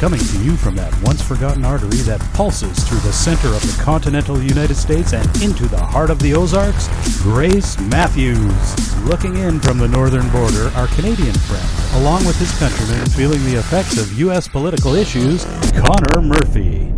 Coming 0.00 0.20
to 0.20 0.42
you 0.42 0.56
from 0.56 0.76
that 0.76 0.98
once 1.02 1.20
forgotten 1.20 1.62
artery 1.62 1.98
that 2.08 2.22
pulses 2.32 2.88
through 2.88 3.00
the 3.00 3.12
center 3.12 3.48
of 3.48 3.60
the 3.60 3.82
continental 3.82 4.42
United 4.42 4.76
States 4.76 5.12
and 5.12 5.26
into 5.42 5.66
the 5.66 5.76
heart 5.76 6.08
of 6.08 6.18
the 6.20 6.32
Ozarks, 6.32 6.88
Grace 7.18 7.78
Matthews. 7.78 9.04
Looking 9.04 9.36
in 9.36 9.60
from 9.60 9.76
the 9.76 9.88
northern 9.88 10.26
border, 10.30 10.68
our 10.74 10.86
Canadian 10.86 11.34
friend, 11.34 11.68
along 12.02 12.24
with 12.24 12.38
his 12.38 12.50
countrymen 12.58 13.04
feeling 13.10 13.44
the 13.44 13.58
effects 13.58 13.98
of 13.98 14.18
U.S. 14.20 14.48
political 14.48 14.94
issues, 14.94 15.44
Connor 15.76 16.22
Murphy. 16.22 16.90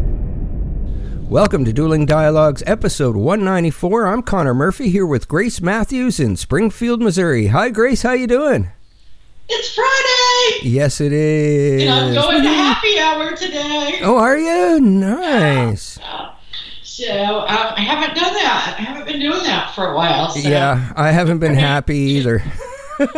Welcome 1.28 1.64
to 1.64 1.72
Dueling 1.72 2.06
Dialogues, 2.06 2.62
episode 2.68 3.16
194. 3.16 4.06
I'm 4.06 4.22
Connor 4.22 4.54
Murphy 4.54 4.90
here 4.90 5.06
with 5.06 5.26
Grace 5.26 5.60
Matthews 5.60 6.20
in 6.20 6.36
Springfield, 6.36 7.02
Missouri. 7.02 7.48
Hi, 7.48 7.68
Grace. 7.70 8.02
How 8.02 8.12
you 8.12 8.28
doing? 8.28 8.70
It's 9.48 9.74
Friday! 9.74 10.68
Yes, 10.68 11.00
it 11.00 11.12
is. 11.12 11.82
And 11.82 11.92
I'm 11.92 12.14
going 12.14 12.42
to 12.42 12.48
happy 12.48 12.81
hour 13.02 13.36
today. 13.36 14.00
Oh, 14.02 14.16
are 14.16 14.38
you? 14.38 14.80
Nice. 14.80 15.98
Uh, 15.98 16.32
so 16.82 17.40
um, 17.40 17.74
I 17.76 17.80
haven't 17.80 18.14
done 18.14 18.32
that. 18.34 18.76
I 18.78 18.82
haven't 18.82 19.06
been 19.06 19.20
doing 19.20 19.42
that 19.42 19.74
for 19.74 19.92
a 19.92 19.96
while. 19.96 20.30
So. 20.30 20.48
Yeah, 20.48 20.92
I 20.96 21.10
haven't 21.10 21.40
been 21.40 21.54
happy 21.54 21.96
either. 21.96 22.42
well, 22.98 23.08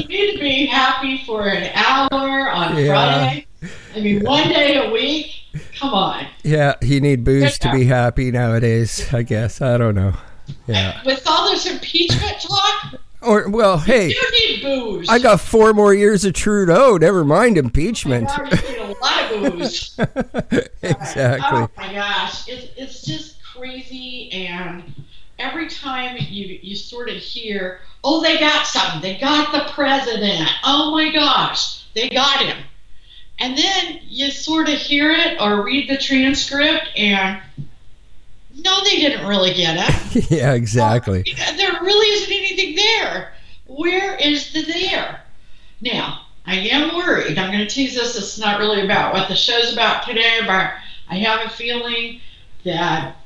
you 0.00 0.08
need 0.08 0.32
to 0.32 0.38
be 0.40 0.66
happy 0.66 1.22
for 1.26 1.48
an 1.48 1.70
hour 1.74 2.50
on 2.50 2.76
yeah. 2.76 2.86
Friday. 2.86 3.46
I 3.94 4.00
mean, 4.00 4.24
one 4.24 4.48
day 4.48 4.76
a 4.76 4.90
week. 4.90 5.32
Come 5.78 5.94
on. 5.94 6.26
Yeah, 6.42 6.74
you 6.80 7.00
need 7.00 7.24
booze 7.24 7.58
to 7.60 7.72
be 7.72 7.84
happy 7.84 8.30
nowadays. 8.30 9.12
I 9.12 9.22
guess 9.22 9.60
I 9.60 9.76
don't 9.76 9.94
know. 9.94 10.14
Yeah. 10.66 11.00
With 11.04 11.22
all 11.26 11.50
this 11.50 11.66
impeachment 11.66 12.40
talk. 12.40 12.94
Or 13.24 13.48
well, 13.48 13.78
hey. 13.78 14.14
I 15.08 15.18
got 15.22 15.40
four 15.40 15.72
more 15.72 15.94
years 15.94 16.24
of 16.24 16.34
Trudeau. 16.34 16.96
Never 16.96 17.24
mind 17.24 17.58
impeachment. 17.58 18.28
I 18.30 18.50
need 18.50 18.78
a 18.78 18.94
lot 19.00 19.32
of 19.32 19.52
booze. 19.52 19.98
exactly. 20.82 21.60
Oh 21.60 21.70
my 21.76 21.92
gosh, 21.92 22.48
it's 22.48 22.72
it's 22.76 23.02
just 23.02 23.42
crazy, 23.42 24.30
and 24.32 24.82
every 25.38 25.68
time 25.68 26.16
you 26.18 26.58
you 26.62 26.76
sort 26.76 27.08
of 27.08 27.16
hear, 27.16 27.80
oh, 28.02 28.22
they 28.22 28.38
got 28.38 28.66
something. 28.66 29.00
They 29.00 29.18
got 29.18 29.52
the 29.52 29.72
president. 29.72 30.48
Oh 30.64 30.92
my 30.92 31.12
gosh, 31.12 31.84
they 31.94 32.08
got 32.08 32.42
him. 32.42 32.56
And 33.38 33.58
then 33.58 34.00
you 34.04 34.30
sort 34.30 34.68
of 34.68 34.74
hear 34.74 35.10
it 35.10 35.40
or 35.40 35.64
read 35.64 35.88
the 35.88 35.98
transcript, 35.98 36.88
and 36.96 37.40
no, 38.56 38.84
they 38.84 38.96
didn't 38.96 39.26
really 39.26 39.52
get 39.52 39.76
it. 39.78 40.30
yeah, 40.30 40.52
exactly. 40.52 41.24
Well, 41.36 41.56
there 41.56 41.73
really 41.84 42.06
isn't 42.22 42.32
anything 42.32 42.76
there. 42.76 43.32
Where 43.66 44.16
is 44.16 44.52
the 44.52 44.62
there? 44.62 45.22
Now, 45.80 46.22
I 46.46 46.56
am 46.56 46.96
worried. 46.96 47.38
I'm 47.38 47.52
going 47.52 47.66
to 47.66 47.72
tease 47.72 47.94
this. 47.94 48.16
It's 48.16 48.38
not 48.38 48.58
really 48.58 48.82
about 48.82 49.14
what 49.14 49.28
the 49.28 49.36
show's 49.36 49.72
about 49.72 50.04
today, 50.04 50.40
but 50.46 50.72
I 51.08 51.18
have 51.18 51.46
a 51.46 51.50
feeling 51.50 52.20
that 52.64 53.16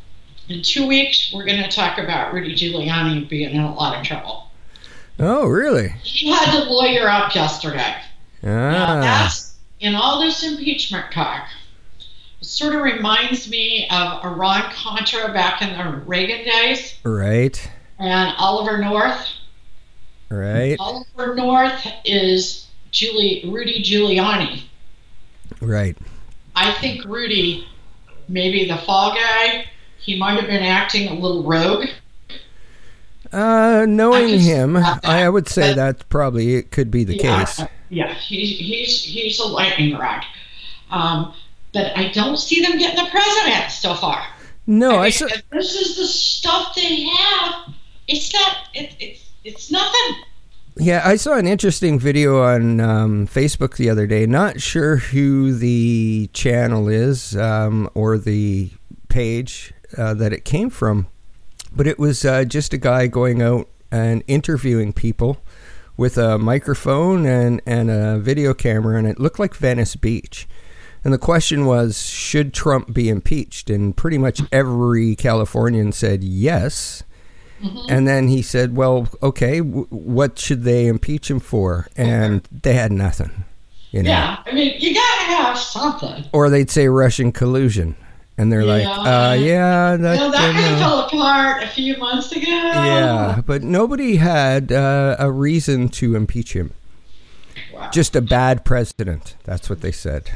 in 0.48 0.62
two 0.62 0.86
weeks 0.86 1.32
we're 1.32 1.44
going 1.44 1.62
to 1.62 1.70
talk 1.70 1.98
about 1.98 2.32
Rudy 2.32 2.54
Giuliani 2.54 3.28
being 3.28 3.54
in 3.54 3.60
a 3.60 3.74
lot 3.74 3.98
of 3.98 4.04
trouble. 4.04 4.50
Oh, 5.18 5.46
really? 5.46 5.88
He 6.02 6.30
had 6.30 6.52
to 6.52 6.70
lawyer 6.70 7.08
up 7.08 7.34
yesterday. 7.34 7.96
Ah. 8.42 8.46
Now, 8.46 9.00
that's 9.00 9.56
in 9.80 9.94
all 9.94 10.20
this 10.20 10.44
impeachment 10.44 11.12
talk 11.12 11.48
it 12.40 12.46
sort 12.46 12.74
of 12.74 12.82
reminds 12.82 13.50
me 13.50 13.88
of 13.90 14.24
Iran 14.24 14.70
Contra 14.72 15.32
back 15.32 15.60
in 15.60 15.76
the 15.76 15.98
Reagan 16.06 16.44
days. 16.44 16.94
Right. 17.02 17.70
And 17.98 18.34
Oliver 18.38 18.78
North. 18.78 19.28
Right. 20.30 20.76
Oliver 20.78 21.34
North 21.34 21.86
is 22.04 22.66
Julie 22.90 23.44
Rudy 23.48 23.82
Giuliani. 23.82 24.62
Right. 25.60 25.96
I 26.54 26.72
think 26.74 27.04
Rudy, 27.04 27.66
maybe 28.28 28.66
the 28.66 28.76
fall 28.78 29.14
guy, 29.14 29.66
he 29.98 30.18
might 30.18 30.38
have 30.38 30.46
been 30.46 30.62
acting 30.62 31.08
a 31.08 31.14
little 31.14 31.44
rogue. 31.44 31.88
Uh, 33.32 33.84
knowing 33.86 34.40
him, 34.40 34.76
I 34.76 35.28
would 35.28 35.48
say 35.48 35.74
that 35.74 36.08
probably 36.08 36.54
it 36.54 36.70
could 36.70 36.90
be 36.90 37.04
the 37.04 37.16
yeah, 37.16 37.44
case. 37.44 37.66
Yeah, 37.90 38.14
he's 38.14 38.58
he's 38.58 39.02
he's 39.04 39.38
a 39.38 39.44
lightning 39.44 39.96
rod. 39.98 40.24
Um, 40.90 41.34
but 41.74 41.96
I 41.96 42.08
don't 42.08 42.38
see 42.38 42.62
them 42.62 42.78
getting 42.78 43.04
the 43.04 43.10
president 43.10 43.70
so 43.70 43.94
far. 43.94 44.24
No, 44.66 44.96
I, 44.96 45.10
mean, 45.10 45.30
I 45.30 45.42
this 45.52 45.74
is 45.74 45.96
the 45.96 46.06
stuff 46.06 46.74
they 46.74 47.04
have. 47.04 47.74
It's 48.08 48.32
not. 48.32 48.56
It, 48.74 48.96
it's 48.98 49.30
it's 49.44 49.70
nothing. 49.70 50.22
Yeah, 50.76 51.02
I 51.04 51.16
saw 51.16 51.34
an 51.34 51.46
interesting 51.46 51.98
video 51.98 52.42
on 52.42 52.80
um, 52.80 53.26
Facebook 53.26 53.76
the 53.76 53.90
other 53.90 54.06
day. 54.06 54.26
Not 54.26 54.60
sure 54.60 54.96
who 54.96 55.52
the 55.52 56.30
channel 56.32 56.88
is 56.88 57.36
um, 57.36 57.90
or 57.94 58.16
the 58.16 58.70
page 59.08 59.72
uh, 59.96 60.14
that 60.14 60.32
it 60.32 60.44
came 60.44 60.70
from, 60.70 61.08
but 61.74 61.86
it 61.86 61.98
was 61.98 62.24
uh, 62.24 62.44
just 62.44 62.72
a 62.72 62.78
guy 62.78 63.08
going 63.08 63.42
out 63.42 63.68
and 63.90 64.22
interviewing 64.28 64.92
people 64.92 65.38
with 65.96 66.16
a 66.16 66.38
microphone 66.38 67.26
and, 67.26 67.60
and 67.66 67.90
a 67.90 68.18
video 68.18 68.54
camera, 68.54 68.96
and 68.96 69.06
it 69.06 69.18
looked 69.18 69.40
like 69.40 69.54
Venice 69.54 69.96
Beach. 69.96 70.46
And 71.02 71.12
the 71.12 71.18
question 71.18 71.66
was, 71.66 72.06
should 72.06 72.54
Trump 72.54 72.92
be 72.92 73.08
impeached? 73.08 73.68
And 73.68 73.96
pretty 73.96 74.18
much 74.18 74.40
every 74.52 75.16
Californian 75.16 75.90
said 75.90 76.22
yes. 76.22 77.02
Mm-hmm. 77.62 77.86
And 77.88 78.06
then 78.06 78.28
he 78.28 78.42
said, 78.42 78.76
well, 78.76 79.08
okay, 79.22 79.58
w- 79.58 79.86
what 79.90 80.38
should 80.38 80.62
they 80.62 80.86
impeach 80.86 81.30
him 81.30 81.40
for? 81.40 81.88
And 81.96 82.42
they 82.62 82.74
had 82.74 82.92
nothing. 82.92 83.44
You 83.90 84.02
know? 84.02 84.10
Yeah, 84.10 84.42
I 84.44 84.52
mean, 84.52 84.76
you 84.78 84.94
got 84.94 85.18
to 85.18 85.24
have 85.24 85.58
something. 85.58 86.24
Or 86.32 86.50
they'd 86.50 86.70
say 86.70 86.88
Russian 86.88 87.32
collusion. 87.32 87.96
And 88.36 88.52
they're 88.52 88.64
like, 88.64 88.86
uh, 88.86 89.36
yeah, 89.40 89.96
that, 89.96 90.16
know, 90.16 90.30
that 90.30 90.54
kind 90.54 90.72
of 90.72 90.78
fell 90.78 91.00
apart 91.00 91.64
a 91.64 91.66
few 91.66 91.96
months 91.96 92.30
ago. 92.30 92.42
Yeah, 92.46 93.42
but 93.44 93.64
nobody 93.64 94.14
had 94.14 94.70
uh, 94.70 95.16
a 95.18 95.28
reason 95.32 95.88
to 95.88 96.14
impeach 96.14 96.52
him. 96.52 96.72
Wow. 97.74 97.90
Just 97.90 98.14
a 98.14 98.20
bad 98.20 98.64
president. 98.64 99.34
That's 99.42 99.68
what 99.68 99.80
they 99.80 99.90
said. 99.90 100.30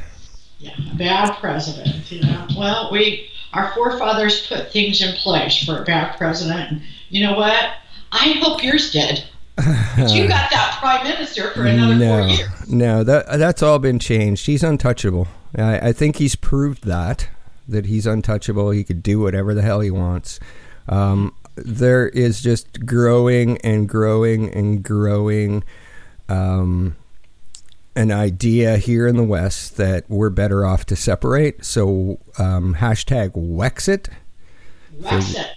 Yeah, 0.59 0.75
bad 0.97 1.37
president. 1.39 2.11
You 2.11 2.23
know, 2.23 2.47
well, 2.57 2.89
we 2.91 3.29
our 3.53 3.71
forefathers 3.73 4.47
put 4.47 4.71
things 4.71 5.01
in 5.01 5.15
place 5.15 5.63
for 5.63 5.81
a 5.81 5.85
bad 5.85 6.17
president. 6.17 6.81
You 7.13 7.27
know 7.27 7.35
what? 7.37 7.75
I 8.11 8.39
hope 8.41 8.63
yours 8.63 8.89
did. 8.89 9.23
But 9.55 10.11
you 10.11 10.27
got 10.27 10.49
that 10.49 10.77
prime 10.79 11.03
minister 11.03 11.51
for 11.51 11.63
another 11.63 11.93
no, 11.93 12.17
four 12.17 12.27
years. 12.27 12.67
No, 12.67 13.03
that 13.03 13.37
that's 13.37 13.61
all 13.61 13.77
been 13.77 13.99
changed. 13.99 14.47
He's 14.47 14.63
untouchable. 14.63 15.27
I, 15.55 15.89
I 15.89 15.93
think 15.93 16.15
he's 16.15 16.35
proved 16.35 16.85
that 16.85 17.29
that 17.67 17.85
he's 17.85 18.07
untouchable. 18.07 18.71
He 18.71 18.83
could 18.83 19.03
do 19.03 19.19
whatever 19.19 19.53
the 19.53 19.61
hell 19.61 19.81
he 19.81 19.91
wants. 19.91 20.39
Um, 20.89 21.35
there 21.55 22.09
is 22.09 22.41
just 22.41 22.83
growing 22.83 23.59
and 23.59 23.87
growing 23.87 24.51
and 24.51 24.81
growing 24.81 25.63
um, 26.27 26.95
an 27.95 28.11
idea 28.11 28.77
here 28.77 29.05
in 29.05 29.17
the 29.17 29.23
West 29.23 29.77
that 29.77 30.09
we're 30.09 30.31
better 30.31 30.65
off 30.65 30.87
to 30.87 30.95
separate. 30.95 31.63
So 31.63 32.17
um, 32.39 32.77
hashtag 32.79 33.33
Wexit. 33.33 34.07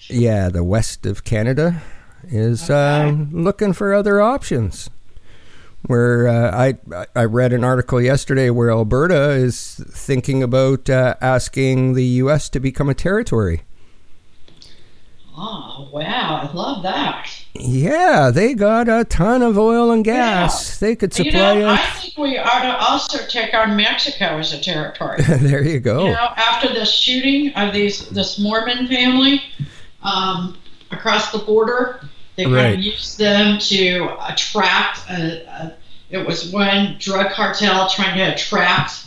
Yeah, 0.08 0.48
the 0.48 0.64
west 0.64 1.06
of 1.06 1.24
Canada 1.24 1.82
is 2.28 2.64
okay. 2.70 3.08
uh, 3.08 3.24
looking 3.30 3.72
for 3.72 3.94
other 3.94 4.20
options. 4.20 4.90
Where 5.86 6.26
uh, 6.26 6.50
I 6.52 7.06
I 7.14 7.24
read 7.24 7.52
an 7.52 7.62
article 7.62 8.00
yesterday 8.00 8.50
where 8.50 8.70
Alberta 8.70 9.30
is 9.30 9.80
thinking 9.88 10.42
about 10.42 10.90
uh, 10.90 11.14
asking 11.20 11.92
the 11.92 12.04
U.S. 12.24 12.48
to 12.48 12.60
become 12.60 12.88
a 12.88 12.94
territory. 12.94 13.62
Oh 15.38 15.88
wow! 15.92 16.40
I 16.42 16.52
love 16.54 16.82
that. 16.84 17.30
Yeah, 17.52 18.30
they 18.30 18.54
got 18.54 18.88
a 18.88 19.04
ton 19.04 19.42
of 19.42 19.58
oil 19.58 19.90
and 19.90 20.02
gas. 20.02 20.80
Yeah. 20.80 20.88
They 20.88 20.96
could 20.96 21.12
supply. 21.12 21.52
You 21.52 21.60
know, 21.60 21.68
I 21.68 21.76
think 21.76 22.16
we 22.16 22.38
ought 22.38 22.62
to 22.62 22.76
also 22.78 23.26
take 23.26 23.52
on 23.52 23.76
Mexico 23.76 24.38
as 24.38 24.54
a 24.54 24.60
territory. 24.60 25.20
there 25.28 25.62
you 25.62 25.78
go. 25.78 26.06
You 26.06 26.12
know, 26.12 26.28
after 26.36 26.72
the 26.72 26.86
shooting 26.86 27.52
of 27.52 27.74
these 27.74 28.08
this 28.08 28.38
Mormon 28.38 28.86
family 28.86 29.42
um, 30.02 30.56
across 30.90 31.32
the 31.32 31.38
border, 31.38 32.08
they 32.36 32.46
right. 32.46 32.62
kind 32.62 32.74
of 32.78 32.80
used 32.80 33.18
them 33.18 33.58
to 33.58 34.16
attract. 34.26 35.00
A, 35.10 35.44
a, 35.46 35.74
it 36.08 36.26
was 36.26 36.50
one 36.50 36.96
drug 36.98 37.32
cartel 37.32 37.90
trying 37.90 38.16
to 38.16 38.32
attract 38.32 39.06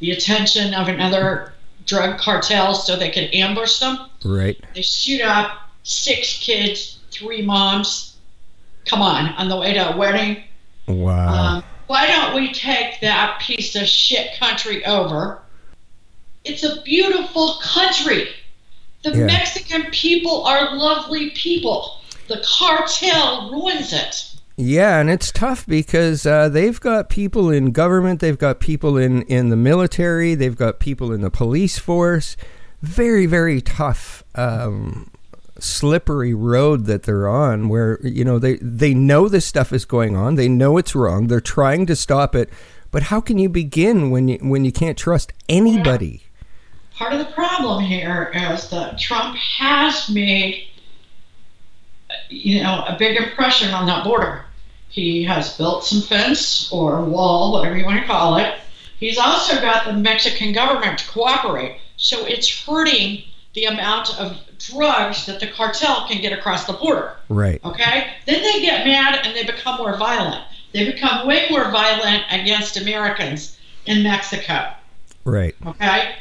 the 0.00 0.10
attention 0.10 0.74
of 0.74 0.88
another 0.88 1.54
drug 1.86 2.18
cartel 2.18 2.74
so 2.74 2.96
they 2.96 3.10
could 3.10 3.32
ambush 3.32 3.78
them. 3.78 4.10
Right. 4.24 4.62
They 4.74 4.82
shoot 4.82 5.22
up 5.22 5.69
six 5.82 6.38
kids, 6.38 6.98
three 7.10 7.42
moms. 7.42 8.16
Come 8.86 9.02
on, 9.02 9.28
on 9.34 9.48
the 9.48 9.56
way 9.56 9.74
to 9.74 9.94
a 9.94 9.96
wedding. 9.96 10.42
Wow. 10.86 11.28
Um, 11.28 11.64
why 11.86 12.06
don't 12.06 12.34
we 12.34 12.52
take 12.52 13.00
that 13.00 13.40
piece 13.40 13.74
of 13.76 13.86
shit 13.86 14.38
country 14.38 14.84
over? 14.84 15.42
It's 16.44 16.64
a 16.64 16.80
beautiful 16.82 17.58
country. 17.62 18.28
The 19.02 19.10
yeah. 19.10 19.26
Mexican 19.26 19.90
people 19.90 20.44
are 20.44 20.76
lovely 20.76 21.30
people. 21.30 22.00
The 22.28 22.44
cartel 22.44 23.50
ruins 23.50 23.92
it. 23.92 24.30
Yeah, 24.56 25.00
and 25.00 25.08
it's 25.08 25.32
tough 25.32 25.66
because 25.66 26.26
uh, 26.26 26.50
they've 26.50 26.78
got 26.78 27.08
people 27.08 27.50
in 27.50 27.72
government, 27.72 28.20
they've 28.20 28.36
got 28.36 28.60
people 28.60 28.98
in, 28.98 29.22
in 29.22 29.48
the 29.48 29.56
military, 29.56 30.34
they've 30.34 30.56
got 30.56 30.80
people 30.80 31.12
in 31.12 31.22
the 31.22 31.30
police 31.30 31.78
force. 31.78 32.36
Very, 32.82 33.24
very 33.24 33.62
tough, 33.62 34.22
um, 34.34 35.10
slippery 35.62 36.34
road 36.34 36.86
that 36.86 37.04
they're 37.04 37.28
on 37.28 37.68
where, 37.68 37.98
you 38.02 38.24
know, 38.24 38.38
they, 38.38 38.56
they 38.56 38.94
know 38.94 39.28
this 39.28 39.46
stuff 39.46 39.72
is 39.72 39.84
going 39.84 40.16
on, 40.16 40.34
they 40.34 40.48
know 40.48 40.78
it's 40.78 40.94
wrong, 40.94 41.26
they're 41.26 41.40
trying 41.40 41.86
to 41.86 41.96
stop 41.96 42.34
it. 42.34 42.50
But 42.90 43.04
how 43.04 43.20
can 43.20 43.38
you 43.38 43.48
begin 43.48 44.10
when 44.10 44.28
you, 44.28 44.38
when 44.38 44.64
you 44.64 44.72
can't 44.72 44.98
trust 44.98 45.32
anybody? 45.48 46.24
Part 46.94 47.12
of 47.12 47.18
the 47.20 47.32
problem 47.32 47.84
here 47.84 48.32
is 48.34 48.68
that 48.70 48.98
Trump 48.98 49.36
has 49.36 50.10
made, 50.10 50.64
you 52.28 52.62
know, 52.62 52.84
a 52.86 52.96
big 52.98 53.16
impression 53.16 53.72
on 53.72 53.86
that 53.86 54.04
border. 54.04 54.44
He 54.88 55.22
has 55.24 55.56
built 55.56 55.84
some 55.84 56.02
fence 56.02 56.70
or 56.72 57.02
wall, 57.04 57.52
whatever 57.52 57.76
you 57.76 57.84
want 57.84 58.00
to 58.00 58.06
call 58.06 58.36
it. 58.36 58.58
He's 58.98 59.18
also 59.18 59.60
got 59.60 59.86
the 59.86 59.92
Mexican 59.92 60.52
government 60.52 60.98
to 60.98 61.08
cooperate. 61.08 61.78
So 61.96 62.26
it's 62.26 62.66
hurting 62.66 63.22
the 63.54 63.64
amount 63.64 64.18
of 64.18 64.36
drugs 64.60 65.26
that 65.26 65.40
the 65.40 65.46
cartel 65.46 66.06
can 66.06 66.20
get 66.20 66.32
across 66.32 66.66
the 66.66 66.72
border. 66.74 67.16
Right. 67.28 67.62
Okay? 67.64 68.12
Then 68.26 68.42
they 68.42 68.60
get 68.60 68.86
mad 68.86 69.20
and 69.24 69.34
they 69.34 69.44
become 69.44 69.78
more 69.78 69.96
violent. 69.96 70.44
They 70.72 70.90
become 70.90 71.26
way 71.26 71.46
more 71.50 71.70
violent 71.70 72.24
against 72.30 72.76
Americans 72.76 73.58
in 73.86 74.02
Mexico. 74.02 74.72
Right. 75.24 75.54
Okay? 75.66 76.14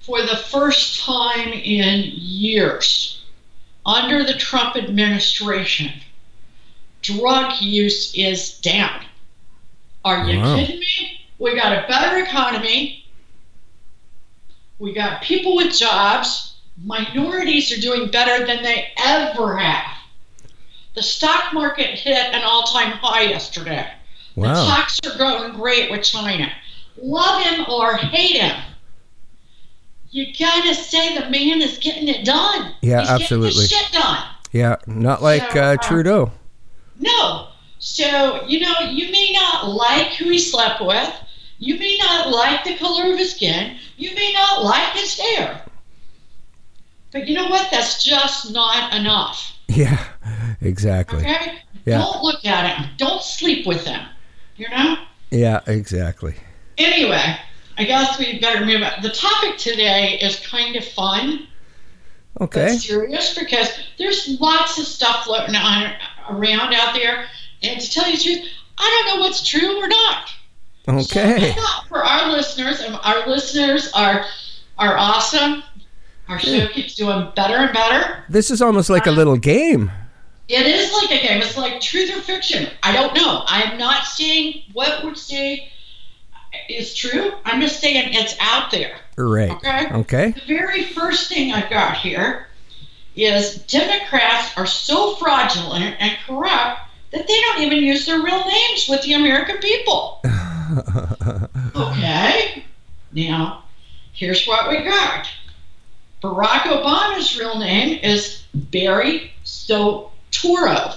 For 0.00 0.22
the 0.22 0.36
first 0.36 1.00
time 1.00 1.52
in 1.52 2.10
years, 2.14 3.22
under 3.86 4.24
the 4.24 4.34
Trump 4.34 4.76
administration, 4.76 5.92
drug 7.02 7.60
use 7.60 8.14
is 8.14 8.58
down. 8.58 9.04
Are 10.04 10.28
you 10.28 10.40
Wow. 10.40 10.56
kidding 10.56 10.80
me? 10.80 11.20
We 11.38 11.54
got 11.54 11.72
a 11.72 11.86
better 11.88 12.18
economy. 12.22 13.06
We 14.78 14.92
got 14.92 15.22
people 15.22 15.56
with 15.56 15.76
jobs. 15.76 16.53
Minorities 16.82 17.70
are 17.76 17.80
doing 17.80 18.10
better 18.10 18.46
than 18.46 18.62
they 18.62 18.92
ever 19.04 19.56
have. 19.56 19.96
The 20.94 21.02
stock 21.02 21.52
market 21.52 21.98
hit 21.98 22.34
an 22.34 22.42
all 22.42 22.62
time 22.64 22.92
high 22.92 23.22
yesterday. 23.22 23.88
The 24.34 24.40
Wow. 24.40 24.66
talks 24.66 24.98
are 25.06 25.16
going 25.16 25.52
great 25.54 25.90
with 25.90 26.02
China. 26.02 26.50
Love 27.00 27.42
him 27.42 27.66
or 27.68 27.96
hate 27.96 28.40
him. 28.40 28.56
You 30.10 30.26
gotta 30.38 30.74
say 30.74 31.16
the 31.18 31.28
man 31.30 31.60
is 31.60 31.78
getting 31.78 32.08
it 32.08 32.24
done. 32.24 32.74
Yeah, 32.82 33.00
He's 33.00 33.10
absolutely. 33.10 33.66
Shit 33.66 33.90
done. 33.92 34.22
Yeah, 34.52 34.76
not 34.86 35.22
like 35.22 35.52
So, 35.52 35.60
uh, 35.60 35.74
uh, 35.74 35.76
Trudeau. 35.78 36.32
No. 37.00 37.48
So, 37.80 38.44
you 38.46 38.60
know, 38.60 38.78
you 38.90 39.10
may 39.10 39.32
not 39.32 39.68
like 39.68 40.12
who 40.14 40.30
he 40.30 40.38
slept 40.38 40.80
with. 40.80 41.12
You 41.58 41.76
may 41.78 41.96
not 41.98 42.30
like 42.30 42.64
the 42.64 42.76
color 42.76 43.12
of 43.12 43.18
his 43.18 43.32
skin. 43.34 43.76
You 43.96 44.14
may 44.14 44.32
not 44.32 44.62
like 44.62 44.92
his 44.94 45.18
hair. 45.18 45.64
But 47.14 47.28
you 47.28 47.34
know 47.34 47.46
what? 47.46 47.70
That's 47.70 48.02
just 48.04 48.52
not 48.52 48.92
enough. 48.92 49.56
Yeah, 49.68 50.04
exactly. 50.60 51.20
Okay? 51.20 51.58
Yeah. 51.86 51.98
Don't 51.98 52.22
look 52.22 52.44
at 52.44 52.76
them. 52.76 52.90
Don't 52.98 53.22
sleep 53.22 53.66
with 53.66 53.84
them. 53.84 54.06
You 54.56 54.68
know? 54.68 54.96
Yeah, 55.30 55.60
exactly. 55.66 56.34
Anyway, 56.76 57.36
I 57.78 57.84
guess 57.84 58.18
we 58.18 58.40
better 58.40 58.66
move 58.66 58.82
on. 58.82 59.00
The 59.00 59.10
topic 59.10 59.58
today 59.58 60.18
is 60.20 60.44
kind 60.44 60.74
of 60.76 60.84
fun. 60.84 61.46
Okay. 62.40 62.66
but 62.72 62.78
serious 62.80 63.38
because 63.38 63.70
there's 63.96 64.40
lots 64.40 64.76
of 64.76 64.84
stuff 64.86 65.24
floating 65.24 65.54
on 65.54 65.92
around 66.28 66.74
out 66.74 66.94
there, 66.94 67.26
and 67.62 67.80
to 67.80 67.90
tell 67.90 68.10
you 68.10 68.16
the 68.16 68.22
truth, 68.24 68.48
I 68.76 69.04
don't 69.06 69.16
know 69.16 69.24
what's 69.24 69.46
true 69.46 69.80
or 69.80 69.86
not. 69.86 70.30
So 70.84 70.94
Okay. 70.98 71.52
thought 71.52 71.84
for 71.88 72.04
our 72.04 72.32
listeners, 72.32 72.80
and 72.80 72.98
our 73.04 73.28
listeners 73.28 73.90
are 73.94 74.26
are 74.78 74.98
awesome. 74.98 75.62
Our 76.28 76.38
show 76.38 76.66
keeps 76.68 76.94
doing 76.94 77.30
better 77.36 77.54
and 77.56 77.72
better. 77.72 78.24
This 78.28 78.50
is 78.50 78.62
almost 78.62 78.88
like 78.88 79.06
a 79.06 79.10
uh, 79.10 79.14
little 79.14 79.36
game. 79.36 79.90
It 80.48 80.66
is 80.66 80.92
like 80.92 81.10
a 81.10 81.26
game. 81.26 81.40
It's 81.40 81.56
like 81.56 81.80
truth 81.80 82.14
or 82.14 82.20
fiction. 82.20 82.68
I 82.82 82.92
don't 82.92 83.14
know. 83.14 83.42
I'm 83.46 83.78
not 83.78 84.04
saying 84.04 84.62
what 84.72 85.04
we're 85.04 85.14
saying 85.14 85.68
is 86.68 86.94
true. 86.94 87.32
I'm 87.44 87.60
just 87.60 87.80
saying 87.80 88.10
it's 88.12 88.36
out 88.40 88.70
there. 88.70 88.96
Right. 89.16 89.50
Okay. 89.50 89.86
Okay. 89.92 90.30
The 90.32 90.46
very 90.46 90.84
first 90.84 91.28
thing 91.28 91.52
I've 91.52 91.70
got 91.70 91.96
here 91.96 92.48
is 93.16 93.56
Democrats 93.64 94.56
are 94.56 94.66
so 94.66 95.14
fraudulent 95.16 95.96
and 96.00 96.16
corrupt 96.26 96.80
that 97.12 97.26
they 97.26 97.40
don't 97.40 97.60
even 97.62 97.78
use 97.78 98.06
their 98.06 98.20
real 98.20 98.44
names 98.44 98.88
with 98.88 99.02
the 99.02 99.12
American 99.12 99.58
people. 99.58 100.20
okay. 101.76 102.64
Now, 103.12 103.64
here's 104.12 104.46
what 104.46 104.68
we 104.68 104.82
got. 104.82 105.28
Barack 106.24 106.62
Obama's 106.62 107.38
real 107.38 107.58
name 107.58 108.00
is 108.02 108.44
Barry 108.54 109.32
Soetoro. 109.44 110.96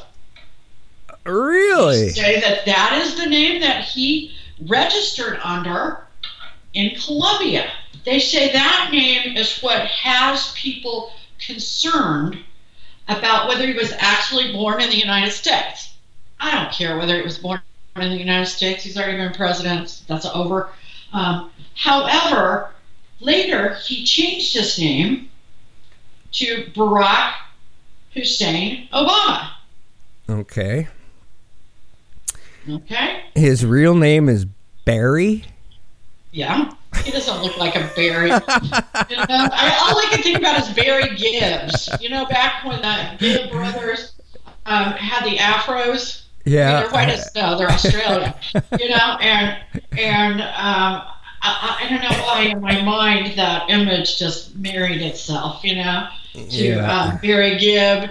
Really? 1.26 2.10
Say 2.12 2.40
that 2.40 2.66
that 2.66 3.02
is 3.04 3.16
the 3.16 3.26
name 3.26 3.60
that 3.60 3.84
he 3.84 4.32
registered 4.66 5.38
under 5.44 6.08
in 6.74 6.96
Colombia. 6.96 7.70
They 8.06 8.20
say 8.20 8.54
that 8.54 8.88
name 8.94 9.36
is 9.36 9.60
what 9.60 9.86
has 9.88 10.54
people 10.54 11.12
concerned 11.46 12.40
about 13.10 13.50
whether 13.50 13.68
he 13.68 13.74
was 13.74 13.92
actually 13.98 14.54
born 14.54 14.80
in 14.80 14.90
the 14.90 14.98
United 14.98 15.32
States. 15.32 15.94
I 16.40 16.52
don't 16.52 16.72
care 16.72 16.98
whether 16.98 17.18
he 17.18 17.24
was 17.24 17.38
born 17.38 17.60
in 17.98 18.12
the 18.12 18.18
United 18.18 18.46
States. 18.46 18.86
He's 18.86 18.98
already 18.98 19.18
been 19.18 19.34
president. 19.34 20.04
That's 20.08 20.26
over. 20.26 20.70
Um, 21.12 21.52
however, 21.76 22.72
later 23.20 23.76
he 23.76 24.04
changed 24.04 24.54
his 24.54 24.80
name 24.80 25.30
to 26.34 26.66
Barack 26.76 27.34
Hussein 28.14 28.88
Obama. 28.94 29.50
Okay. 30.30 30.88
Okay? 32.70 33.24
His 33.36 33.66
real 33.66 33.96
name 33.96 34.28
is 34.28 34.46
Barry. 34.86 35.46
Yeah. 36.32 36.72
He 37.04 37.12
doesn't 37.12 37.42
look 37.42 37.58
like 37.58 37.76
a 37.76 37.90
Barry. 37.96 38.30
you 38.30 38.32
know, 38.32 38.40
I, 38.40 39.78
all 39.82 39.98
I 39.98 40.08
can 40.10 40.22
think 40.22 40.38
about 40.40 40.60
is 40.60 40.70
Barry 40.76 41.16
Gibbs. 41.16 41.90
You 42.02 42.10
know, 42.10 42.26
back 42.26 42.66
when 42.66 42.82
the 42.82 43.16
Gibb 43.20 43.52
brothers 43.52 44.14
um, 44.66 44.94
had 44.94 45.24
the 45.26 45.38
afros. 45.38 46.24
Yeah. 46.46 46.82
they're 46.82 46.90
white 46.92 47.10
as 47.10 47.32
snow. 47.32 47.58
They're 47.58 47.70
Australian. 47.70 48.34
you 48.80 48.90
know, 48.90 49.18
and 49.22 49.58
and 49.98 50.42
um, 50.42 51.04
I, 51.42 51.80
I 51.84 51.90
don't 51.90 52.02
know 52.02 52.24
why 52.26 52.42
in 52.44 52.62
my 52.62 52.82
mind 52.82 53.38
that 53.38 53.70
image 53.70 54.18
just 54.18 54.56
married 54.56 55.02
itself. 55.02 55.64
You 55.64 55.76
know, 55.76 56.08
to 56.34 56.40
Yeah. 56.42 56.92
um, 57.12 57.18
Barry 57.22 57.58
Gibb. 57.58 58.10